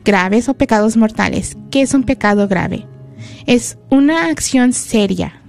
graves 0.04 0.50
o 0.50 0.54
pecados 0.54 0.98
mortales. 0.98 1.58
¿Qué 1.72 1.82
es 1.82 1.94
un 1.94 2.04
pecado 2.04 2.48
grave? 2.48 2.86
Es 3.46 3.78
una 3.90 4.28
acción 4.28 4.74
seria 4.74 5.42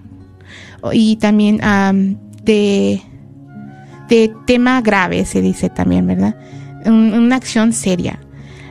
y 0.93 1.17
también 1.17 1.59
de, 2.43 3.03
de 4.09 4.33
tema 4.47 4.81
grave, 4.81 5.25
se 5.25 5.41
dice 5.41 5.69
también, 5.69 6.07
¿verdad? 6.07 6.37
una 6.87 7.37
acción 7.37 7.73
seria. 7.73 8.21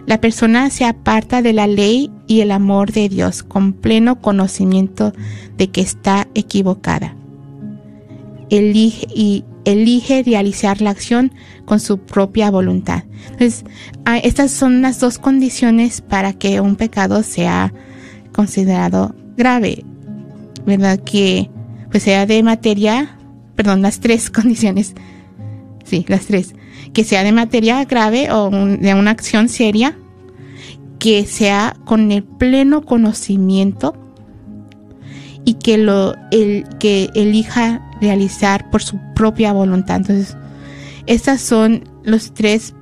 La 0.05 0.21
persona 0.21 0.69
se 0.69 0.85
aparta 0.85 1.41
de 1.41 1.51
la 1.51 1.67
ley 1.67 2.09
y 2.27 2.39
el 2.39 2.51
amor 2.51 2.93
de 2.93 3.09
Dios 3.09 3.43
con 3.43 3.73
pleno 3.73 4.21
conocimiento 4.21 5.11
de 5.57 5.69
que 5.69 5.81
está 5.81 6.27
equivocada. 6.33 7.13
Elige 8.49 9.05
y 9.13 9.43
elige 9.67 10.23
realizar 10.23 10.81
la 10.81 10.91
acción 10.91 11.33
con 11.65 11.79
su 11.79 11.99
propia 11.99 12.49
voluntad. 12.49 13.03
Entonces, 13.31 13.65
estas 14.23 14.51
son 14.51 14.81
las 14.81 14.99
dos 14.99 15.19
condiciones 15.19 15.99
para 16.01 16.33
que 16.33 16.61
un 16.61 16.77
pecado 16.77 17.21
sea 17.21 17.73
considerado 18.31 19.13
grave, 19.35 19.83
¿verdad? 20.65 20.99
Que 20.99 21.49
pues 21.91 22.03
sea 22.03 22.25
de 22.25 22.43
materia, 22.43 23.17
perdón, 23.55 23.81
las 23.81 23.99
tres 23.99 24.29
condiciones, 24.31 24.95
sí, 25.83 26.05
las 26.07 26.27
tres, 26.27 26.55
que 26.93 27.03
sea 27.03 27.23
de 27.23 27.33
materia 27.33 27.83
grave 27.83 28.31
o 28.31 28.49
de 28.49 28.93
una 28.93 29.11
acción 29.11 29.49
seria, 29.49 29.97
que 30.97 31.25
sea 31.25 31.75
con 31.83 32.11
el 32.11 32.23
pleno 32.23 32.83
conocimiento 32.83 34.06
y 35.47 35.53
que 35.53 35.77
lo 35.77 36.13
el, 36.31 36.65
que 36.77 37.09
elija 37.15 37.81
realizar 38.01 38.69
por 38.69 38.83
su 38.83 38.99
propia 39.15 39.53
voluntad. 39.53 39.95
Entonces, 39.97 40.35
estas 41.05 41.39
son 41.39 41.85
los 42.03 42.33
tres 42.33 42.75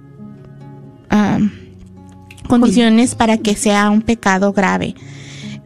condiciones 2.50 3.14
para 3.14 3.38
que 3.38 3.56
sea 3.56 3.90
un 3.92 4.02
pecado 4.02 4.52
grave. 4.52 4.96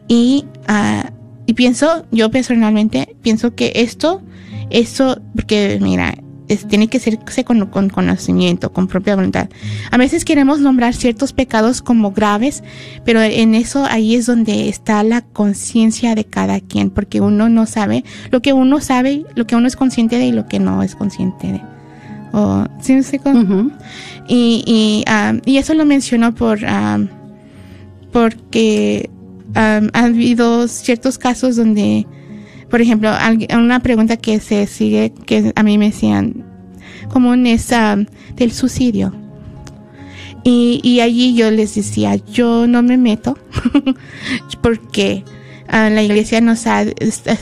Y 0.08 0.44
uh, 0.68 1.10
y 1.50 1.54
pienso, 1.54 2.06
yo 2.12 2.30
personalmente, 2.30 3.16
pienso 3.22 3.56
que 3.56 3.72
esto, 3.74 4.22
eso, 4.70 5.20
porque 5.34 5.80
mira, 5.82 6.16
tiene 6.56 6.88
que 6.88 6.98
ser 6.98 7.18
con, 7.44 7.66
con, 7.66 7.88
conocimiento, 7.90 8.72
con 8.72 8.86
propia 8.86 9.16
voluntad. 9.16 9.48
A 9.90 9.96
veces 9.96 10.24
queremos 10.24 10.60
nombrar 10.60 10.94
ciertos 10.94 11.32
pecados 11.32 11.82
como 11.82 12.12
graves, 12.12 12.62
pero 13.04 13.22
en 13.22 13.54
eso 13.54 13.84
ahí 13.84 14.14
es 14.14 14.26
donde 14.26 14.68
está 14.68 15.02
la 15.02 15.22
conciencia 15.22 16.14
de 16.14 16.24
cada 16.24 16.60
quien, 16.60 16.90
porque 16.90 17.20
uno 17.20 17.48
no 17.48 17.66
sabe 17.66 18.04
lo 18.30 18.42
que 18.42 18.52
uno 18.52 18.80
sabe, 18.80 19.24
lo 19.34 19.46
que 19.46 19.56
uno 19.56 19.66
es 19.66 19.76
consciente 19.76 20.16
de 20.16 20.26
y 20.26 20.32
lo 20.32 20.46
que 20.46 20.58
no 20.58 20.82
es 20.82 20.94
consciente 20.94 21.52
de. 21.52 21.62
O, 22.32 22.64
¿sí 22.80 23.00
y, 24.28 24.62
y, 24.64 25.04
ah, 25.08 25.34
y, 25.44 25.56
eso 25.56 25.74
lo 25.74 25.84
menciono 25.84 26.32
por, 26.32 26.60
ah, 26.64 26.98
porque 28.12 29.10
ha 29.54 29.80
habido 29.92 30.68
ciertos 30.68 31.18
casos 31.18 31.56
donde, 31.56 32.06
por 32.70 32.80
ejemplo, 32.80 33.10
una 33.52 33.80
pregunta 33.80 34.16
que 34.16 34.40
se 34.40 34.66
sigue, 34.66 35.12
que 35.26 35.52
a 35.54 35.62
mí 35.62 35.76
me 35.76 35.86
decían, 35.86 36.44
común 37.12 37.46
es 37.46 37.70
del 38.36 38.52
suicidio. 38.52 39.12
Y, 40.42 40.80
y, 40.82 41.00
allí 41.00 41.34
yo 41.34 41.50
les 41.50 41.74
decía, 41.74 42.16
yo 42.16 42.66
no 42.66 42.82
me 42.82 42.96
meto 42.96 43.36
porque 44.62 45.22
la 45.70 46.02
iglesia 46.02 46.40
nos 46.40 46.66
ha 46.66 46.86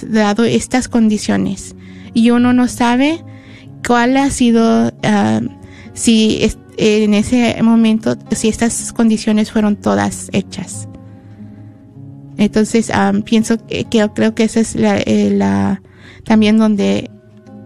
dado 0.03 0.45
estas 0.45 0.89
condiciones 0.89 1.77
y 2.13 2.31
uno 2.31 2.53
no 2.53 2.67
sabe 2.67 3.25
cuál 3.87 4.17
ha 4.17 4.31
sido, 4.31 4.93
si 5.95 6.51
en 6.77 7.15
ese 7.15 7.63
momento, 7.63 8.17
si 8.33 8.49
estas 8.49 8.93
condiciones 8.93 9.53
fueron 9.53 9.77
todas 9.77 10.29
hechas. 10.33 10.88
Entonces 12.39 12.91
pienso 13.25 13.59
que, 13.67 13.85
creo 14.15 14.35
que 14.35 14.45
esa 14.45 14.61
es 14.61 14.77
eh, 14.77 15.31
la, 15.35 15.83
también 16.25 16.57
donde 16.57 17.11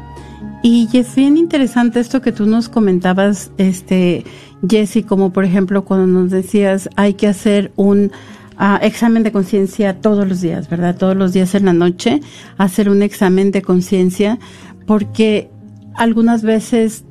Y 0.64 0.88
es 0.94 1.16
bien 1.16 1.38
interesante 1.38 2.00
esto 2.00 2.22
que 2.22 2.32
tú 2.32 2.46
nos 2.46 2.70
comentabas, 2.70 3.50
este, 3.58 4.24
Jesse, 4.68 5.04
como 5.08 5.34
por 5.34 5.44
ejemplo 5.44 5.86
cuando 5.86 6.06
nos 6.08 6.30
decías 6.30 6.88
hay 6.96 7.16
que 7.16 7.28
hacer 7.28 7.72
un 7.76 8.12
uh, 8.60 8.78
examen 8.82 9.24
de 9.24 9.32
conciencia 9.32 10.00
todos 10.00 10.28
los 10.28 10.42
días, 10.42 10.70
¿verdad? 10.70 10.96
Todos 10.98 11.16
los 11.16 11.34
días 11.34 11.56
en 11.56 11.66
la 11.66 11.74
noche, 11.74 12.22
hacer 12.58 12.90
un 12.90 13.02
examen 13.02 13.50
de 13.52 13.64
conciencia, 13.64 14.38
porque 14.86 15.50
algunas 15.96 16.44
veces 16.44 17.06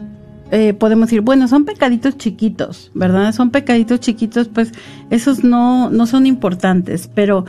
eh, 0.52 0.72
podemos 0.72 1.08
decir, 1.08 1.20
bueno, 1.20 1.48
son 1.48 1.64
pecaditos 1.64 2.16
chiquitos, 2.18 2.92
¿verdad? 2.94 3.32
Son 3.32 3.50
pecaditos 3.50 3.98
chiquitos, 4.00 4.48
pues 4.48 4.72
esos 5.10 5.44
no, 5.44 5.90
no 5.90 6.06
son 6.06 6.26
importantes, 6.26 7.08
pero 7.14 7.44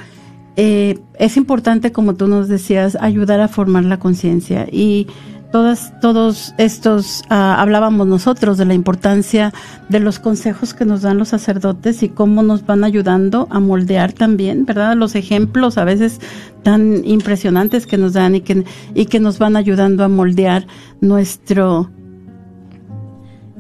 eh, 0.57 0.99
es 1.17 1.37
importante, 1.37 1.91
como 1.91 2.15
tú 2.15 2.27
nos 2.27 2.47
decías, 2.47 2.97
ayudar 2.99 3.39
a 3.39 3.47
formar 3.47 3.85
la 3.85 3.99
conciencia 3.99 4.67
y 4.71 5.07
todas, 5.51 5.99
todos 5.99 6.53
estos, 6.57 7.23
ah, 7.29 7.61
hablábamos 7.61 8.07
nosotros 8.07 8.57
de 8.57 8.65
la 8.65 8.73
importancia 8.73 9.53
de 9.89 9.99
los 9.99 10.19
consejos 10.19 10.73
que 10.73 10.85
nos 10.85 11.01
dan 11.01 11.17
los 11.17 11.29
sacerdotes 11.29 12.03
y 12.03 12.09
cómo 12.09 12.41
nos 12.41 12.65
van 12.65 12.83
ayudando 12.83 13.47
a 13.51 13.59
moldear 13.59 14.13
también, 14.13 14.65
¿verdad? 14.65 14.95
Los 14.95 15.15
ejemplos 15.15 15.77
a 15.77 15.83
veces 15.83 16.19
tan 16.63 17.05
impresionantes 17.05 17.85
que 17.85 17.97
nos 17.97 18.13
dan 18.13 18.35
y 18.35 18.41
que, 18.41 18.65
y 18.95 19.05
que 19.05 19.19
nos 19.19 19.39
van 19.39 19.55
ayudando 19.55 20.03
a 20.03 20.09
moldear 20.09 20.65
nuestro, 21.01 21.91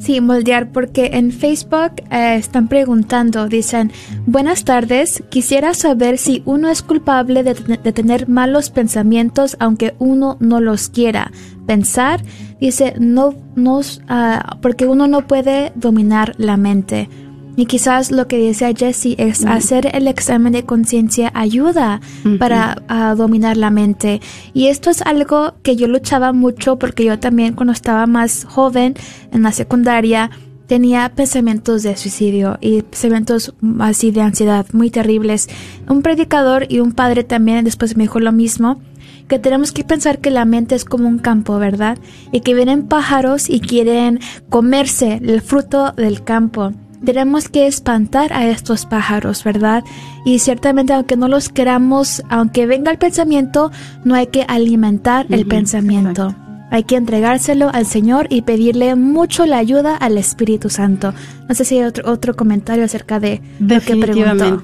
Sí, 0.01 0.19
moldear, 0.19 0.71
porque 0.71 1.11
en 1.13 1.31
Facebook 1.31 1.91
eh, 2.09 2.35
están 2.35 2.67
preguntando, 2.67 3.47
dicen, 3.47 3.91
buenas 4.25 4.63
tardes, 4.63 5.23
quisiera 5.29 5.75
saber 5.75 6.17
si 6.17 6.41
uno 6.45 6.69
es 6.69 6.81
culpable 6.81 7.43
de, 7.43 7.53
tener 7.53 8.27
malos 8.27 8.71
pensamientos 8.71 9.55
aunque 9.59 9.93
uno 9.99 10.37
no 10.39 10.59
los 10.59 10.89
quiera. 10.89 11.31
Pensar, 11.67 12.23
dice, 12.59 12.95
no, 12.99 13.35
no, 13.55 13.81
ah, 14.07 14.57
porque 14.63 14.87
uno 14.87 15.07
no 15.07 15.27
puede 15.27 15.71
dominar 15.75 16.33
la 16.39 16.57
mente. 16.57 17.07
Y 17.55 17.65
quizás 17.65 18.11
lo 18.11 18.27
que 18.27 18.37
decía 18.37 18.73
Jesse 18.75 19.15
es 19.17 19.45
hacer 19.45 19.93
el 19.93 20.07
examen 20.07 20.53
de 20.53 20.65
conciencia 20.65 21.31
ayuda 21.33 22.01
para 22.39 22.75
dominar 23.15 23.57
la 23.57 23.69
mente. 23.69 24.21
Y 24.53 24.67
esto 24.67 24.89
es 24.89 25.01
algo 25.01 25.53
que 25.61 25.75
yo 25.75 25.87
luchaba 25.87 26.33
mucho 26.33 26.77
porque 26.77 27.05
yo 27.05 27.19
también 27.19 27.53
cuando 27.53 27.73
estaba 27.73 28.07
más 28.07 28.45
joven 28.45 28.95
en 29.31 29.43
la 29.43 29.51
secundaria 29.51 30.31
tenía 30.67 31.09
pensamientos 31.13 31.83
de 31.83 31.97
suicidio 31.97 32.57
y 32.61 32.81
pensamientos 32.83 33.53
así 33.79 34.11
de 34.11 34.21
ansiedad 34.21 34.65
muy 34.71 34.89
terribles. 34.89 35.49
Un 35.89 36.01
predicador 36.01 36.65
y 36.69 36.79
un 36.79 36.93
padre 36.93 37.25
también 37.25 37.65
después 37.65 37.97
me 37.97 38.05
dijo 38.05 38.21
lo 38.21 38.31
mismo 38.31 38.81
que 39.27 39.39
tenemos 39.39 39.71
que 39.71 39.83
pensar 39.83 40.19
que 40.19 40.29
la 40.29 40.45
mente 40.45 40.75
es 40.75 40.83
como 40.83 41.07
un 41.07 41.17
campo, 41.17 41.57
¿verdad? 41.57 41.97
Y 42.31 42.41
que 42.41 42.53
vienen 42.53 42.87
pájaros 42.87 43.49
y 43.49 43.59
quieren 43.59 44.19
comerse 44.49 45.21
el 45.23 45.41
fruto 45.41 45.91
del 45.91 46.23
campo 46.23 46.73
tenemos 47.03 47.49
que 47.49 47.67
espantar 47.67 48.33
a 48.33 48.47
estos 48.47 48.85
pájaros, 48.85 49.43
¿verdad? 49.43 49.83
Y 50.25 50.39
ciertamente 50.39 50.93
aunque 50.93 51.17
no 51.17 51.27
los 51.27 51.49
queramos, 51.49 52.23
aunque 52.29 52.65
venga 52.65 52.91
el 52.91 52.97
pensamiento, 52.97 53.71
no 54.03 54.15
hay 54.15 54.27
que 54.27 54.43
alimentar 54.47 55.25
el 55.29 55.45
pensamiento. 55.45 56.35
Hay 56.69 56.85
que 56.85 56.95
entregárselo 56.95 57.69
al 57.73 57.85
Señor 57.85 58.27
y 58.29 58.43
pedirle 58.43 58.95
mucho 58.95 59.45
la 59.45 59.57
ayuda 59.57 59.97
al 59.97 60.17
Espíritu 60.17 60.69
Santo. 60.69 61.13
No 61.49 61.55
sé 61.55 61.65
si 61.65 61.77
hay 61.77 61.83
otro, 61.83 62.09
otro 62.09 62.33
comentario 62.33 62.85
acerca 62.85 63.19
de 63.19 63.41
lo 63.59 63.81
que 63.81 63.97
preguntó. 63.97 64.63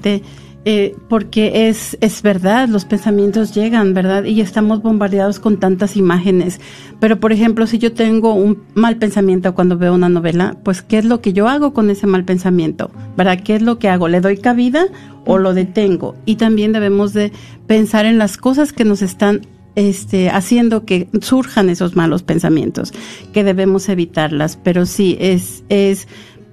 Eh, 0.70 0.94
porque 1.08 1.70
es, 1.70 1.96
es 2.02 2.20
verdad, 2.20 2.68
los 2.68 2.84
pensamientos 2.84 3.54
llegan, 3.54 3.94
¿verdad? 3.94 4.24
Y 4.24 4.42
estamos 4.42 4.82
bombardeados 4.82 5.40
con 5.40 5.56
tantas 5.56 5.96
imágenes. 5.96 6.60
Pero, 7.00 7.18
por 7.18 7.32
ejemplo, 7.32 7.66
si 7.66 7.78
yo 7.78 7.94
tengo 7.94 8.34
un 8.34 8.64
mal 8.74 8.98
pensamiento 8.98 9.54
cuando 9.54 9.78
veo 9.78 9.94
una 9.94 10.10
novela, 10.10 10.58
pues, 10.64 10.82
¿qué 10.82 10.98
es 10.98 11.06
lo 11.06 11.22
que 11.22 11.32
yo 11.32 11.48
hago 11.48 11.72
con 11.72 11.88
ese 11.88 12.06
mal 12.06 12.26
pensamiento? 12.26 12.90
¿Verdad? 13.16 13.40
¿Qué 13.42 13.56
es 13.56 13.62
lo 13.62 13.78
que 13.78 13.88
hago? 13.88 14.08
¿Le 14.08 14.20
doy 14.20 14.36
cabida 14.36 14.84
o 15.24 15.38
lo 15.38 15.54
detengo? 15.54 16.16
Y 16.26 16.36
también 16.36 16.72
debemos 16.72 17.14
de 17.14 17.32
pensar 17.66 18.04
en 18.04 18.18
las 18.18 18.36
cosas 18.36 18.74
que 18.74 18.84
nos 18.84 19.00
están 19.00 19.46
este, 19.74 20.28
haciendo 20.28 20.84
que 20.84 21.08
surjan 21.22 21.70
esos 21.70 21.96
malos 21.96 22.22
pensamientos, 22.22 22.92
que 23.32 23.42
debemos 23.42 23.88
evitarlas. 23.88 24.58
Pero 24.62 24.84
sí, 24.84 25.16
es, 25.18 25.64
es 25.70 26.08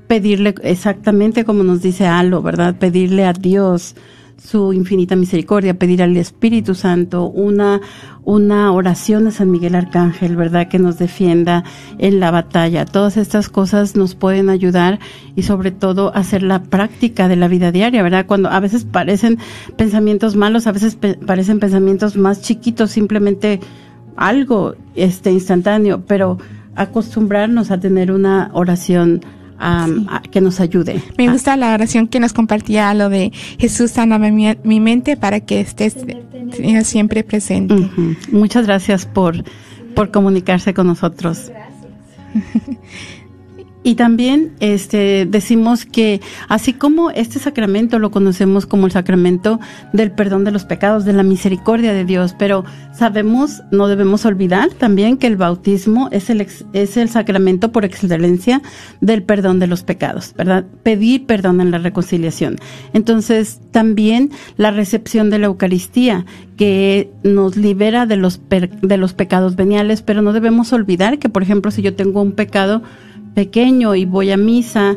pedirle 0.08 0.56
exactamente 0.64 1.46
como 1.46 1.64
nos 1.64 1.82
dice 1.82 2.06
Alo, 2.06 2.42
¿verdad? 2.42 2.76
Pedirle 2.78 3.26
a 3.26 3.34
Dios 3.34 3.96
su 4.38 4.74
infinita 4.74 5.16
misericordia, 5.16 5.80
pedir 5.80 6.04
al 6.04 6.18
Espíritu 6.18 6.76
Santo 6.76 7.28
una, 7.28 7.82
una 8.24 8.72
oración 8.72 9.28
a 9.28 9.32
San 9.32 9.50
Miguel 9.50 9.76
Arcángel, 9.76 10.36
¿verdad? 10.36 10.68
Que 10.68 10.78
nos 10.78 10.98
defienda 10.98 11.64
en 11.98 12.20
la 12.20 12.32
batalla. 12.32 12.86
Todas 12.86 13.18
estas 13.18 13.50
cosas 13.50 13.96
nos 13.96 14.16
pueden 14.16 14.50
ayudar 14.50 15.00
y 15.36 15.44
sobre 15.44 15.72
todo 15.72 16.14
hacer 16.16 16.44
la 16.44 16.64
práctica 16.64 17.28
de 17.28 17.38
la 17.38 17.48
vida 17.48 17.72
diaria, 17.72 18.04
¿verdad? 18.04 18.26
Cuando 18.26 18.50
a 18.50 18.60
veces 18.60 18.84
parecen 18.84 19.40
pensamientos 19.78 20.36
malos, 20.36 20.68
a 20.68 20.72
veces 20.72 20.98
parecen 21.26 21.60
pensamientos 21.60 22.18
más 22.18 22.42
chiquitos, 22.42 22.92
simplemente 22.92 23.62
algo 24.18 24.76
este 24.96 25.32
instantáneo, 25.32 26.04
pero 26.06 26.38
acostumbrarnos 26.76 27.72
a 27.72 27.80
tener 27.80 28.12
una 28.12 28.50
oración 28.54 29.22
que 30.32 30.42
nos 30.42 30.60
ayude. 30.60 31.02
Me 31.18 31.32
gusta 31.32 31.56
la 31.58 31.74
oración 31.74 32.08
que 32.08 32.20
nos 32.20 32.34
compartía 32.34 32.94
lo 32.94 33.10
de 33.10 33.32
Jesús 33.58 33.92
sana 33.92 34.18
mi, 34.20 34.80
mente 34.80 35.18
para 35.18 35.40
que 35.40 35.62
estés 35.62 35.96
siempre 36.84 37.24
presente. 37.24 37.90
Muchas 38.32 38.66
gracias 38.66 39.06
por, 39.06 39.44
por 39.96 40.12
comunicarse 40.12 40.74
con 40.74 40.88
nosotros. 40.88 41.50
Gracias. 41.50 42.78
Y 43.86 43.94
también 43.94 44.54
este, 44.62 45.28
decimos 45.30 45.86
que 45.86 46.20
así 46.50 46.74
como 46.74 47.12
este 47.12 47.38
sacramento 47.38 48.00
lo 48.00 48.10
conocemos 48.10 48.66
como 48.66 48.88
el 48.88 48.92
sacramento 48.92 49.60
del 49.94 50.10
perdón 50.12 50.44
de 50.44 50.50
los 50.50 50.66
pecados, 50.66 51.06
de 51.06 51.14
la 51.14 51.22
misericordia 51.22 51.94
de 51.94 52.04
Dios, 52.04 52.36
pero 52.36 52.66
sabemos, 52.96 53.62
no 53.70 53.88
debemos 53.88 54.26
olvidar 54.26 54.72
también 54.72 55.18
que 55.18 55.28
el 55.28 55.38
bautismo 55.38 56.10
es 56.12 56.32
el, 56.32 56.48
es 56.74 56.98
el 56.98 57.10
sacramento 57.10 57.72
por 57.72 57.86
excelencia 57.86 58.64
del 59.02 59.22
perdón 59.22 59.60
de 59.60 59.68
los 59.68 59.84
pecados, 59.84 60.34
¿verdad? 60.36 60.66
Pedir 60.82 61.28
perdón 61.28 61.62
en 61.62 61.70
la 61.70 61.78
reconciliación. 61.78 62.56
Entonces, 62.94 63.62
también 63.70 64.32
la 64.58 64.72
recepción 64.72 65.30
de 65.30 65.38
la 65.38 65.46
Eucaristía, 65.46 66.26
que 66.58 67.12
nos 67.24 67.56
libera 67.56 68.08
de 68.08 68.16
los, 68.16 68.42
de 68.50 68.98
los 68.98 69.14
pecados 69.14 69.56
veniales, 69.56 70.02
pero 70.02 70.24
no 70.24 70.34
debemos 70.34 70.74
olvidar 70.74 71.20
que, 71.20 71.30
por 71.30 71.44
ejemplo, 71.44 71.70
si 71.70 71.84
yo 71.84 71.96
tengo 71.96 72.22
un 72.22 72.32
pecado, 72.32 72.82
pequeño 73.36 73.94
y 73.94 74.06
voy 74.06 74.32
a 74.32 74.38
misa, 74.38 74.96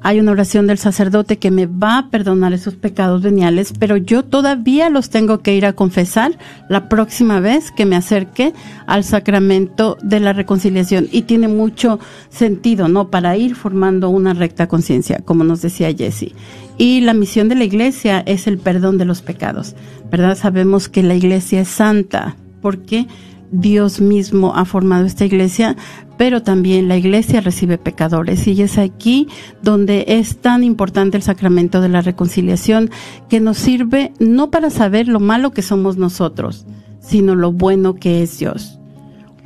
hay 0.00 0.20
una 0.20 0.32
oración 0.32 0.66
del 0.66 0.78
sacerdote 0.78 1.36
que 1.36 1.50
me 1.50 1.66
va 1.66 1.98
a 1.98 2.08
perdonar 2.08 2.54
esos 2.54 2.74
pecados 2.74 3.20
veniales, 3.20 3.74
pero 3.78 3.98
yo 3.98 4.24
todavía 4.24 4.88
los 4.88 5.10
tengo 5.10 5.40
que 5.40 5.54
ir 5.54 5.66
a 5.66 5.74
confesar 5.74 6.38
la 6.70 6.88
próxima 6.88 7.40
vez 7.40 7.70
que 7.70 7.84
me 7.84 7.96
acerque 7.96 8.54
al 8.86 9.04
sacramento 9.04 9.98
de 10.02 10.20
la 10.20 10.32
reconciliación. 10.32 11.08
Y 11.12 11.22
tiene 11.22 11.48
mucho 11.48 11.98
sentido, 12.30 12.88
¿no? 12.88 13.10
Para 13.10 13.36
ir 13.36 13.54
formando 13.54 14.08
una 14.08 14.32
recta 14.32 14.68
conciencia, 14.68 15.20
como 15.24 15.44
nos 15.44 15.60
decía 15.60 15.92
Jessie. 15.92 16.34
Y 16.78 17.00
la 17.00 17.12
misión 17.12 17.48
de 17.48 17.56
la 17.56 17.64
iglesia 17.64 18.22
es 18.24 18.46
el 18.46 18.58
perdón 18.58 18.96
de 18.96 19.04
los 19.04 19.20
pecados, 19.20 19.74
¿verdad? 20.10 20.38
Sabemos 20.38 20.88
que 20.88 21.02
la 21.02 21.14
iglesia 21.14 21.60
es 21.60 21.68
santa. 21.68 22.36
porque 22.62 23.06
Dios 23.52 24.00
mismo 24.00 24.56
ha 24.56 24.64
formado 24.64 25.04
esta 25.04 25.24
iglesia 25.24 25.76
pero 26.22 26.38
también 26.40 26.86
la 26.86 26.96
iglesia 26.96 27.40
recibe 27.40 27.78
pecadores 27.78 28.46
y 28.46 28.62
es 28.62 28.78
aquí 28.78 29.26
donde 29.60 30.04
es 30.06 30.36
tan 30.36 30.62
importante 30.62 31.16
el 31.16 31.24
sacramento 31.24 31.80
de 31.80 31.88
la 31.88 32.00
reconciliación 32.00 32.90
que 33.28 33.40
nos 33.40 33.58
sirve 33.58 34.12
no 34.20 34.52
para 34.52 34.70
saber 34.70 35.08
lo 35.08 35.18
malo 35.18 35.50
que 35.50 35.62
somos 35.62 35.96
nosotros, 35.96 36.64
sino 37.00 37.34
lo 37.34 37.50
bueno 37.50 37.96
que 37.96 38.22
es 38.22 38.38
Dios. 38.38 38.78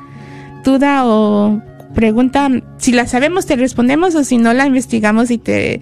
duda 0.65 1.07
o 1.07 1.61
pregunta, 1.95 2.49
si 2.79 2.93
la 2.93 3.07
sabemos 3.07 3.47
te 3.47 3.57
respondemos 3.57 4.15
o 4.15 4.25
si 4.25 4.39
no 4.39 4.53
la 4.55 4.67
investigamos 4.67 5.31
y 5.31 5.39
te, 5.39 5.81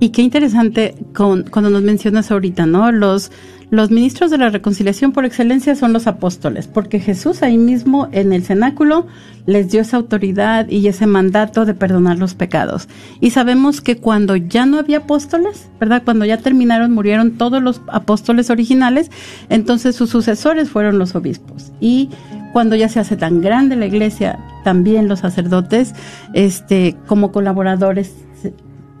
Y 0.00 0.10
qué 0.10 0.22
interesante 0.22 0.96
con, 1.14 1.44
cuando 1.44 1.70
nos 1.70 1.82
mencionas 1.82 2.30
ahorita, 2.30 2.66
¿no? 2.66 2.90
Los, 2.90 3.30
los 3.70 3.92
ministros 3.92 4.32
de 4.32 4.38
la 4.38 4.50
reconciliación 4.50 5.12
por 5.12 5.24
excelencia 5.24 5.76
son 5.76 5.92
los 5.92 6.08
apóstoles, 6.08 6.66
porque 6.66 6.98
Jesús 6.98 7.42
ahí 7.42 7.56
mismo 7.56 8.08
en 8.10 8.32
el 8.32 8.42
cenáculo 8.42 9.06
les 9.46 9.70
dio 9.70 9.80
esa 9.80 9.96
autoridad 9.96 10.68
y 10.68 10.86
ese 10.88 11.06
mandato 11.06 11.64
de 11.64 11.74
perdonar 11.74 12.18
los 12.18 12.34
pecados. 12.34 12.88
Y 13.20 13.30
sabemos 13.30 13.80
que 13.80 13.98
cuando 13.98 14.34
ya 14.34 14.66
no 14.66 14.78
había 14.78 14.98
apóstoles, 14.98 15.70
¿verdad? 15.78 16.02
Cuando 16.04 16.24
ya 16.24 16.38
terminaron, 16.38 16.92
murieron 16.92 17.38
todos 17.38 17.62
los 17.62 17.80
apóstoles 17.86 18.50
originales, 18.50 19.10
entonces 19.48 19.94
sus 19.94 20.10
sucesores 20.10 20.68
fueron 20.68 20.98
los 20.98 21.14
obispos. 21.14 21.70
Y 21.80 22.10
cuando 22.52 22.74
ya 22.74 22.88
se 22.88 22.98
hace 22.98 23.16
tan 23.16 23.40
grande 23.40 23.76
la 23.76 23.86
iglesia, 23.86 24.40
también 24.64 25.06
los 25.06 25.20
sacerdotes, 25.20 25.94
este, 26.34 26.96
como 27.06 27.30
colaboradores 27.30 28.14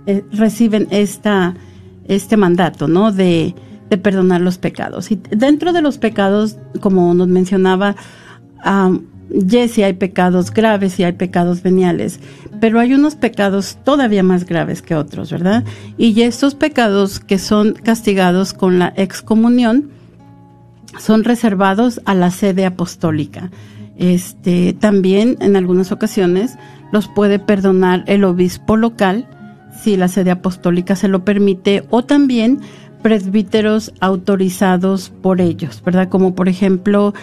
eh, 0.06 0.24
reciben 0.32 0.86
esta, 0.90 1.54
este 2.06 2.36
mandato, 2.36 2.86
¿no? 2.86 3.10
De, 3.10 3.56
de, 3.90 3.98
perdonar 3.98 4.40
los 4.40 4.58
pecados. 4.58 5.10
Y 5.10 5.20
dentro 5.30 5.72
de 5.72 5.82
los 5.82 5.98
pecados, 5.98 6.56
como 6.80 7.12
nos 7.12 7.28
mencionaba 7.28 7.96
um, 8.64 9.02
Jesse, 9.48 9.80
hay 9.80 9.92
pecados 9.94 10.50
graves 10.50 10.98
y 10.98 11.04
hay 11.04 11.12
pecados 11.12 11.62
veniales, 11.62 12.20
pero 12.60 12.80
hay 12.80 12.94
unos 12.94 13.14
pecados 13.14 13.78
todavía 13.84 14.22
más 14.22 14.44
graves 14.44 14.82
que 14.82 14.94
otros, 14.94 15.30
¿verdad? 15.30 15.64
Y 15.96 16.20
estos 16.22 16.54
pecados 16.54 17.20
que 17.20 17.38
son 17.38 17.74
castigados 17.74 18.52
con 18.52 18.78
la 18.78 18.92
excomunión 18.96 19.90
son 20.98 21.24
reservados 21.24 22.00
a 22.04 22.14
la 22.14 22.30
sede 22.30 22.66
apostólica. 22.66 23.50
Este, 23.96 24.72
también 24.72 25.36
en 25.40 25.56
algunas 25.56 25.92
ocasiones 25.92 26.56
los 26.90 27.06
puede 27.08 27.38
perdonar 27.38 28.02
el 28.06 28.24
obispo 28.24 28.76
local, 28.76 29.28
si 29.82 29.96
la 29.96 30.08
sede 30.08 30.30
apostólica 30.30 30.96
se 30.96 31.08
lo 31.08 31.24
permite, 31.24 31.84
o 31.90 32.04
también 32.04 32.60
presbíteros 33.02 33.92
autorizados 34.00 35.10
por 35.10 35.40
ellos, 35.40 35.82
¿verdad? 35.84 36.08
Como 36.08 36.34
por 36.34 36.48
ejemplo, 36.48 37.14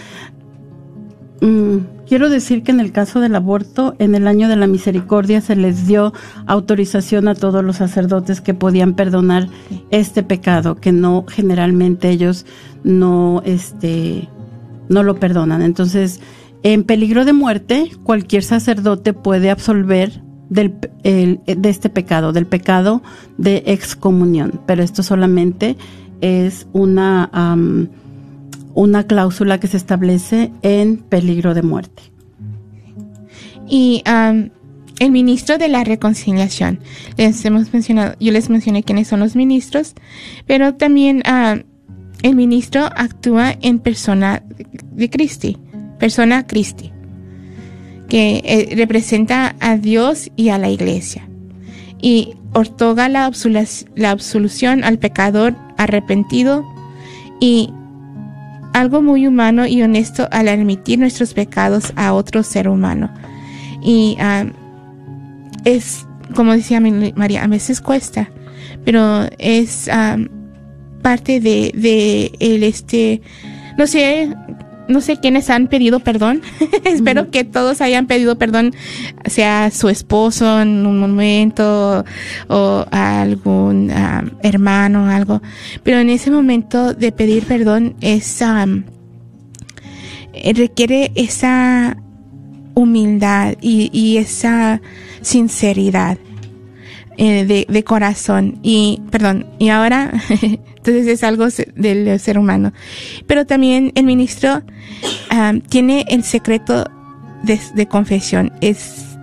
mm, 1.42 1.78
quiero 2.08 2.30
decir 2.30 2.64
que 2.64 2.72
en 2.72 2.80
el 2.80 2.92
caso 2.92 3.20
del 3.20 3.36
aborto, 3.36 3.96
en 4.00 4.16
el 4.16 4.28
año 4.28 4.48
de 4.48 4.56
la 4.56 4.68
misericordia 4.68 5.42
se 5.42 5.56
les 5.56 5.88
dio 5.88 6.14
autorización 6.46 7.28
a 7.28 7.36
todos 7.36 7.64
los 7.64 7.78
sacerdotes 7.78 8.42
que 8.42 8.54
podían 8.54 8.96
perdonar 8.96 9.50
este 9.92 10.24
pecado, 10.24 10.76
que 10.76 10.92
no 10.92 11.26
generalmente 11.28 12.10
ellos 12.10 12.46
no, 12.84 13.42
este, 13.46 14.30
no 14.90 15.04
lo 15.04 15.16
perdonan. 15.16 15.62
Entonces, 15.62 16.20
en 16.64 16.84
peligro 16.84 17.24
de 17.24 17.34
muerte, 17.34 17.92
cualquier 18.04 18.44
sacerdote 18.44 19.14
puede 19.14 19.52
absolver 19.52 20.22
del, 20.50 20.76
de 21.04 21.70
este 21.70 21.90
pecado, 21.90 22.34
del 22.34 22.46
pecado 22.46 23.02
de 23.38 23.64
excomunión, 23.66 24.62
pero 24.66 24.84
esto 24.84 25.04
solamente 25.04 25.78
es 26.22 26.68
una, 26.74 27.30
una 28.74 29.04
cláusula 29.06 29.60
que 29.60 29.68
se 29.68 29.78
establece 29.78 30.52
en 30.62 30.98
peligro 30.98 31.54
de 31.54 31.62
muerte. 31.62 32.04
Y 33.68 34.04
el 34.06 35.12
ministro 35.12 35.58
de 35.58 35.68
la 35.68 35.84
reconciliación, 35.84 36.80
les 37.18 37.44
hemos 37.46 37.72
mencionado, 37.74 38.16
yo 38.20 38.32
les 38.32 38.50
mencioné 38.50 38.84
quiénes 38.84 39.08
son 39.08 39.20
los 39.20 39.36
ministros, 39.36 39.94
pero 40.46 40.76
también 40.76 41.22
el 42.24 42.36
ministro 42.36 42.86
actúa 42.96 43.56
en 43.62 43.80
persona 43.80 44.44
de 44.92 45.10
Cristi, 45.10 45.58
persona 46.00 46.48
Cristi 46.48 46.92
que 48.10 48.42
eh, 48.44 48.76
representa 48.76 49.56
a 49.60 49.78
Dios 49.78 50.32
y 50.36 50.50
a 50.50 50.58
la 50.58 50.70
iglesia 50.70 51.28
y 52.02 52.36
otorga 52.54 53.10
la, 53.10 53.26
absolución 53.26 54.84
al 54.84 55.00
pecador 55.00 55.56
arrepentido 55.78 56.66
y 57.40 57.72
algo 58.74 59.02
muy 59.02 59.28
humano 59.28 59.66
y 59.66 59.82
honesto 59.82 60.28
al 60.32 60.48
admitir 60.48 61.00
nuestros 61.00 61.34
pecados 61.34 61.94
a 61.96 62.14
otro 62.14 62.44
ser 62.44 62.70
humano. 62.70 63.12
Y 63.82 64.18
ah, 64.20 64.46
es, 65.66 66.06
como 66.36 66.54
decía 66.54 66.80
María, 67.16 67.44
a 67.44 67.48
veces 67.48 67.82
cuesta, 67.82 68.30
pero 68.86 69.28
es 69.40 69.90
ah, 69.92 70.18
parte 71.02 71.40
de, 71.40 71.72
de 71.76 72.32
el 72.40 72.64
este, 72.64 73.22
no 73.78 73.88
sé, 73.88 74.30
no 74.88 75.02
sé 75.02 75.18
quiénes 75.18 75.50
han 75.50 75.68
pedido 75.68 76.00
perdón. 76.00 76.42
Espero 76.84 77.30
que 77.32 77.44
todos 77.44 77.82
hayan 77.82 78.08
pedido 78.08 78.38
perdón, 78.38 78.74
sea 79.26 79.72
su 79.72 79.90
esposo 79.90 80.62
en 80.62 80.86
un 80.86 81.00
momento 81.00 82.06
o 82.48 82.86
algún 82.92 83.92
hermano 84.42 85.06
o 85.06 85.08
algo. 85.08 85.42
Pero 85.84 86.00
en 86.00 86.10
ese 86.10 86.32
momento 86.32 86.94
de 86.94 87.12
pedir 87.12 87.44
perdón 87.44 87.96
es 88.02 88.42
requiere 90.54 91.12
esa 91.16 91.98
humildad 92.74 93.56
y, 93.60 94.18
esa 94.18 94.82
sinceridad 95.22 96.18
eh, 97.18 97.46
de, 97.46 97.66
de 97.68 97.84
corazón. 97.84 98.60
Y, 98.62 99.02
perdón, 99.10 99.48
y 99.58 99.70
ahora 99.70 100.14
Entonces 100.88 101.12
es 101.12 101.24
algo 101.24 101.48
del 101.76 102.18
ser 102.18 102.40
humano. 102.40 102.72
Pero 103.26 103.46
también 103.46 103.92
el 103.96 104.06
ministro 104.06 104.62
tiene 105.68 106.06
el 106.08 106.24
secreto 106.24 106.86
de, 107.44 107.88
confesión. 107.88 108.54
Es 108.62 109.18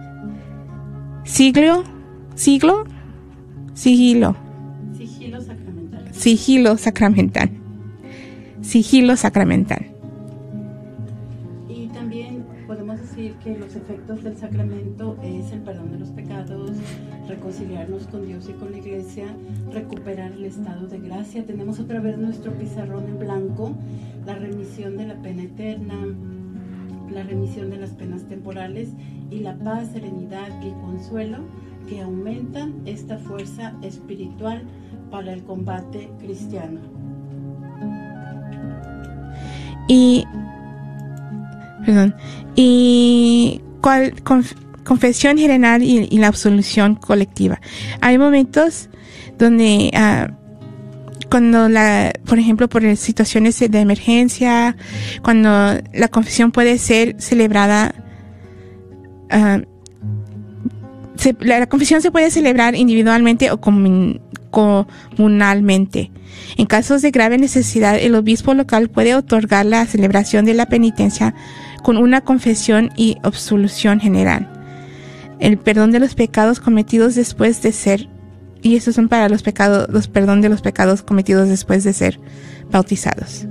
siglo, 1.25 1.85
siglo, 2.35 2.85
sigilo. 3.73 4.37
Sigilo 4.93 5.41
sacramental. 5.41 6.13
Sigilo 6.13 6.77
sacramental. 6.77 7.51
Sigilo 8.61 9.17
sacramental. 9.17 9.94
Efectos 13.85 14.25
del 14.25 14.37
sacramento 14.37 15.19
es 15.23 15.53
el 15.53 15.61
perdón 15.61 15.93
de 15.93 15.99
los 15.99 16.09
pecados, 16.09 16.71
reconciliarnos 17.29 18.07
con 18.07 18.27
Dios 18.27 18.49
y 18.49 18.53
con 18.55 18.71
la 18.71 18.79
iglesia, 18.79 19.27
recuperar 19.73 20.33
el 20.33 20.45
estado 20.47 20.87
de 20.87 20.99
gracia. 21.01 21.45
Tenemos 21.45 21.79
otra 21.81 22.01
vez 22.01 22.17
nuestro 22.17 22.53
pizarrón 22.53 23.05
en 23.07 23.19
blanco, 23.19 23.75
la 24.25 24.37
remisión 24.37 24.97
de 24.97 25.07
la 25.07 25.15
pena 25.17 25.43
eterna, 25.43 25.97
la 27.13 27.23
remisión 27.25 27.69
de 27.69 27.77
las 27.77 27.91
penas 27.91 28.23
temporales 28.23 28.89
y 29.31 29.41
la 29.41 29.55
paz, 29.55 29.91
serenidad 29.93 30.49
y 30.63 30.71
consuelo 30.81 31.39
que 31.87 32.01
aumentan 32.01 32.81
esta 32.87 33.19
fuerza 33.19 33.75
espiritual 33.83 34.63
para 35.11 35.35
el 35.35 35.43
combate 35.45 36.09
cristiano. 36.21 36.81
Y, 39.89 40.25
perdón, 41.85 42.15
y 42.57 43.61
cuál, 43.85 44.15
confesión 44.83 45.37
general 45.37 45.83
y, 45.83 46.17
la 46.17 46.29
absolución 46.29 46.95
colectiva. 46.95 47.61
Hay 48.01 48.17
momentos 48.17 48.89
donde, 49.39 49.91
uh, 49.93 50.33
cuando 51.29 51.69
la, 51.69 52.11
por 52.25 52.39
ejemplo, 52.39 52.67
por 52.67 52.97
situaciones 52.97 53.59
de 53.59 53.79
emergencia, 53.79 54.75
cuando 55.23 55.51
la 55.93 56.09
confesión 56.09 56.51
puede 56.51 56.79
ser 56.79 57.17
celebrada, 57.19 57.95
la, 59.29 59.61
la, 61.41 61.67
confesión 61.67 62.01
se 62.01 62.11
puede 62.11 62.31
celebrar 62.31 62.75
individualmente 62.77 63.51
o 63.51 63.61
comunalmente. 64.51 66.11
En 66.57 66.65
casos 66.65 67.03
de 67.03 67.11
grave 67.11 67.37
necesidad, 67.37 67.99
el 67.99 68.15
obispo 68.15 68.55
local 68.55 68.89
puede 68.89 69.15
otorgar 69.15 69.67
la 69.67 69.85
celebración 69.85 70.47
de 70.47 70.55
la 70.55 70.65
penitencia 70.67 71.35
con 71.85 71.99
una 71.99 72.23
confesión 72.23 72.91
y 72.97 73.19
absolución 73.23 74.01
general 74.01 74.49
el 75.39 75.59
perdón 75.59 75.91
de 75.91 76.01
los 76.01 76.15
pecados 76.15 76.59
cometidos 76.59 77.15
después 77.15 77.61
de 77.61 77.73
ser 77.73 78.09
y 78.63 78.77
esos 78.77 78.95
son 78.95 79.11
para 79.11 79.29
los 79.29 79.43
pecados 79.43 79.87
los 79.91 80.09
perdón 80.09 80.41
de 80.41 80.49
los 80.49 80.63
pecados 80.63 81.03
cometidos 81.03 81.51
después 81.51 81.85
de 81.85 81.93
ser 81.93 82.19
bautizados. 82.71 83.47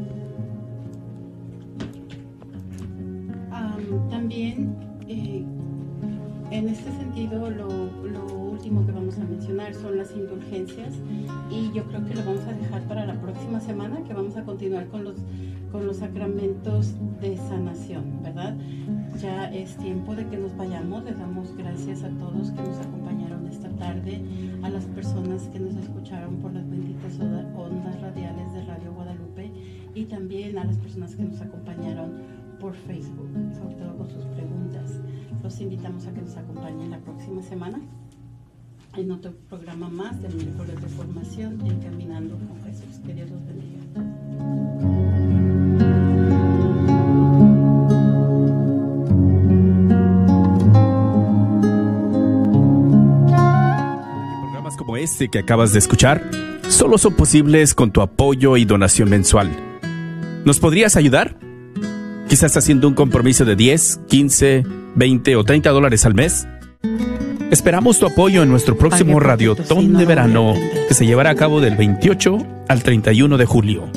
también 4.09 4.75
eh, 5.07 5.45
en 6.49 6.69
este 6.69 6.89
sentido 6.91 7.51
lo, 7.51 7.67
lo 8.07 8.25
último 8.25 8.83
que 8.83 8.91
vamos 8.91 9.19
a 9.19 9.23
mencionar 9.25 9.75
son 9.75 9.95
las 9.95 10.09
indulgencias 10.11 10.95
y 11.51 11.71
yo 11.71 11.83
creo 11.83 12.03
que 12.05 12.15
lo 12.15 12.25
vamos 12.25 12.45
a 12.47 12.53
dejar 12.53 12.81
para 12.87 13.05
la 13.05 13.21
próxima 13.21 13.59
semana 13.59 14.03
que 14.07 14.13
vamos 14.15 14.35
a 14.37 14.43
continuar 14.43 14.87
con 14.87 15.03
los 15.03 15.17
con 15.71 15.85
los 15.85 15.97
sacramentos 15.97 16.93
es 19.53 19.77
tiempo 19.77 20.15
de 20.15 20.27
que 20.27 20.37
nos 20.37 20.55
vayamos. 20.57 21.03
Les 21.03 21.17
damos 21.17 21.55
gracias 21.55 22.03
a 22.03 22.09
todos 22.09 22.51
que 22.51 22.61
nos 22.61 22.79
acompañaron 22.79 23.47
esta 23.47 23.69
tarde, 23.69 24.21
a 24.63 24.69
las 24.69 24.85
personas 24.85 25.43
que 25.49 25.59
nos 25.59 25.75
escucharon 25.75 26.37
por 26.37 26.53
las 26.53 26.67
benditas 26.67 27.19
ondas 27.19 28.01
radiales 28.01 28.51
de 28.53 28.65
Radio 28.65 28.93
Guadalupe 28.93 29.51
y 29.93 30.05
también 30.05 30.57
a 30.57 30.65
las 30.65 30.77
personas 30.77 31.15
que 31.15 31.23
nos 31.23 31.39
acompañaron 31.41 32.13
por 32.59 32.73
Facebook, 32.73 33.29
sobre 33.53 33.75
todo 33.75 33.97
con 33.97 34.09
sus 34.09 34.25
preguntas. 34.25 34.99
Los 35.43 35.59
invitamos 35.61 36.07
a 36.07 36.13
que 36.13 36.21
nos 36.21 36.35
acompañen 36.35 36.91
la 36.91 36.99
próxima 36.99 37.41
semana 37.41 37.79
en 38.95 39.11
otro 39.11 39.33
programa 39.49 39.89
más 39.89 40.21
del 40.21 40.33
miércoles 40.35 40.81
de 40.81 40.87
formación 40.87 41.65
en 41.65 41.79
Caminando 41.79 42.37
con 42.37 42.61
Jesús. 42.63 42.99
Que 43.05 43.13
Dios 43.13 43.29
los 43.29 43.45
bendiga. 43.45 44.92
Este 55.03 55.27
que 55.29 55.39
acabas 55.39 55.73
de 55.73 55.79
escuchar 55.79 56.23
solo 56.69 56.97
son 56.97 57.13
posibles 57.13 57.75
con 57.75 57.91
tu 57.91 58.01
apoyo 58.01 58.57
y 58.57 58.65
donación 58.65 59.09
mensual. 59.09 59.51
¿Nos 60.45 60.59
podrías 60.59 60.95
ayudar? 60.95 61.37
Quizás 62.27 62.55
haciendo 62.57 62.87
un 62.87 62.93
compromiso 62.93 63.45
de 63.45 63.55
10, 63.55 64.01
15, 64.07 64.63
20 64.95 65.35
o 65.35 65.43
30 65.43 65.69
dólares 65.69 66.05
al 66.05 66.15
mes. 66.15 66.47
Esperamos 67.51 67.99
tu 67.99 68.07
apoyo 68.07 68.41
en 68.41 68.49
nuestro 68.49 68.77
próximo 68.77 69.19
Radiotón 69.19 69.93
de 69.93 70.05
verano 70.05 70.55
que 70.87 70.93
se 70.93 71.05
llevará 71.05 71.31
a 71.31 71.35
cabo 71.35 71.61
del 71.61 71.75
28 71.75 72.37
al 72.67 72.81
31 72.81 73.37
de 73.37 73.45
julio. 73.45 73.89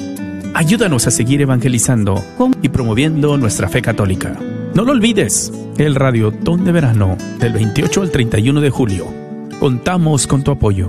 Ayúdanos 0.55 1.07
a 1.07 1.11
seguir 1.11 1.41
evangelizando 1.41 2.23
y 2.63 2.69
promoviendo 2.69 3.39
nuestra 3.39 3.69
fe 3.69 3.81
católica. 3.81 4.37
No 4.75 4.85
lo 4.85 4.93
olvides, 4.93 5.53
el 5.79 5.95
Radiotón 5.95 6.65
de 6.65 6.73
verano 6.73 7.17
del 7.39 7.53
28 7.53 8.03
al 8.03 8.11
31 8.11 8.61
de 8.61 8.71
julio 8.71 9.26
Contamos 9.61 10.27
con 10.27 10.45
tu 10.45 10.51
apoyo. 10.51 10.89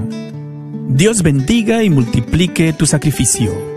Dios 0.89 1.23
bendiga 1.23 1.83
y 1.83 1.89
multiplique 1.89 2.73
tu 2.73 2.85
sacrificio. 2.85 3.76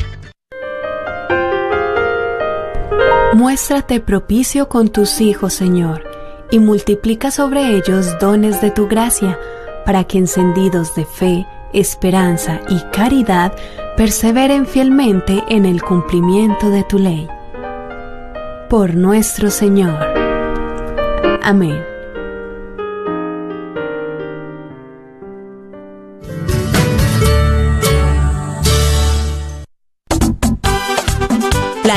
Muéstrate 3.33 4.01
propicio 4.01 4.67
con 4.67 4.89
tus 4.89 5.21
hijos, 5.21 5.53
Señor, 5.53 6.03
y 6.51 6.59
multiplica 6.59 7.31
sobre 7.31 7.77
ellos 7.77 8.19
dones 8.19 8.59
de 8.59 8.71
tu 8.71 8.89
gracia, 8.89 9.39
para 9.85 10.03
que 10.03 10.17
encendidos 10.17 10.95
de 10.95 11.05
fe, 11.05 11.47
esperanza 11.71 12.59
y 12.67 12.77
caridad 12.91 13.53
perseveren 13.95 14.65
fielmente 14.65 15.43
en 15.47 15.65
el 15.65 15.81
cumplimiento 15.81 16.69
de 16.69 16.83
tu 16.83 16.99
ley. 16.99 17.27
Por 18.69 18.95
nuestro 18.95 19.49
Señor. 19.49 19.97
Amén. 21.41 21.90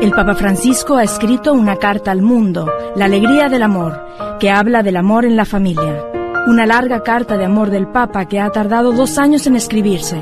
El 0.00 0.10
Papa 0.10 0.34
Francisco 0.34 0.96
ha 0.96 1.04
escrito 1.04 1.52
una 1.52 1.76
carta 1.76 2.10
al 2.10 2.20
mundo, 2.20 2.70
La 2.94 3.06
alegría 3.06 3.48
del 3.48 3.62
amor, 3.62 4.04
que 4.38 4.50
habla 4.50 4.82
del 4.82 4.96
amor 4.96 5.24
en 5.24 5.36
la 5.36 5.44
familia. 5.44 6.04
Una 6.46 6.66
larga 6.66 7.02
carta 7.02 7.38
de 7.38 7.44
amor 7.44 7.70
del 7.70 7.86
Papa 7.86 8.26
que 8.26 8.40
ha 8.40 8.50
tardado 8.50 8.92
dos 8.92 9.18
años 9.18 9.46
en 9.46 9.56
escribirse. 9.56 10.20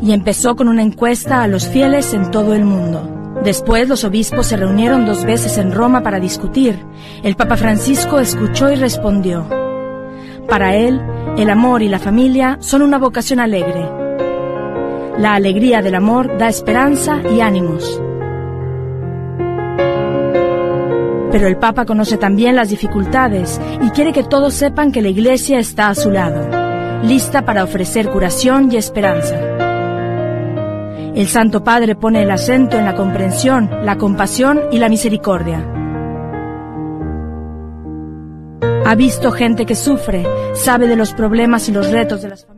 Y 0.00 0.12
empezó 0.12 0.54
con 0.54 0.68
una 0.68 0.82
encuesta 0.82 1.42
a 1.42 1.48
los 1.48 1.66
fieles 1.66 2.14
en 2.14 2.30
todo 2.30 2.54
el 2.54 2.64
mundo. 2.64 3.36
Después 3.42 3.88
los 3.88 4.04
obispos 4.04 4.46
se 4.46 4.56
reunieron 4.56 5.06
dos 5.06 5.24
veces 5.24 5.58
en 5.58 5.72
Roma 5.72 6.02
para 6.02 6.20
discutir. 6.20 6.78
El 7.22 7.34
Papa 7.34 7.56
Francisco 7.56 8.20
escuchó 8.20 8.70
y 8.70 8.76
respondió. 8.76 9.48
Para 10.48 10.76
él, 10.76 11.00
el 11.36 11.50
amor 11.50 11.82
y 11.82 11.88
la 11.88 11.98
familia 11.98 12.58
son 12.60 12.82
una 12.82 12.98
vocación 12.98 13.40
alegre. 13.40 13.88
La 15.18 15.34
alegría 15.34 15.82
del 15.82 15.96
amor 15.96 16.38
da 16.38 16.48
esperanza 16.48 17.20
y 17.34 17.40
ánimos. 17.40 18.00
Pero 21.30 21.46
el 21.46 21.56
Papa 21.56 21.84
conoce 21.84 22.16
también 22.16 22.56
las 22.56 22.70
dificultades 22.70 23.60
y 23.82 23.90
quiere 23.90 24.12
que 24.12 24.24
todos 24.24 24.54
sepan 24.54 24.92
que 24.92 25.02
la 25.02 25.08
Iglesia 25.08 25.58
está 25.58 25.88
a 25.88 25.94
su 25.94 26.10
lado, 26.10 26.48
lista 27.02 27.44
para 27.44 27.64
ofrecer 27.64 28.08
curación 28.08 28.72
y 28.72 28.76
esperanza. 28.76 29.38
El 31.14 31.26
Santo 31.26 31.64
Padre 31.64 31.96
pone 31.96 32.22
el 32.22 32.30
acento 32.30 32.78
en 32.78 32.84
la 32.84 32.94
comprensión, 32.94 33.68
la 33.84 33.98
compasión 33.98 34.60
y 34.70 34.78
la 34.78 34.88
misericordia. 34.88 35.66
Ha 38.86 38.94
visto 38.94 39.32
gente 39.32 39.66
que 39.66 39.74
sufre, 39.74 40.24
sabe 40.54 40.86
de 40.86 40.96
los 40.96 41.12
problemas 41.12 41.68
y 41.68 41.72
los 41.72 41.90
retos 41.90 42.22
de 42.22 42.28
las 42.28 42.46
familias. 42.46 42.57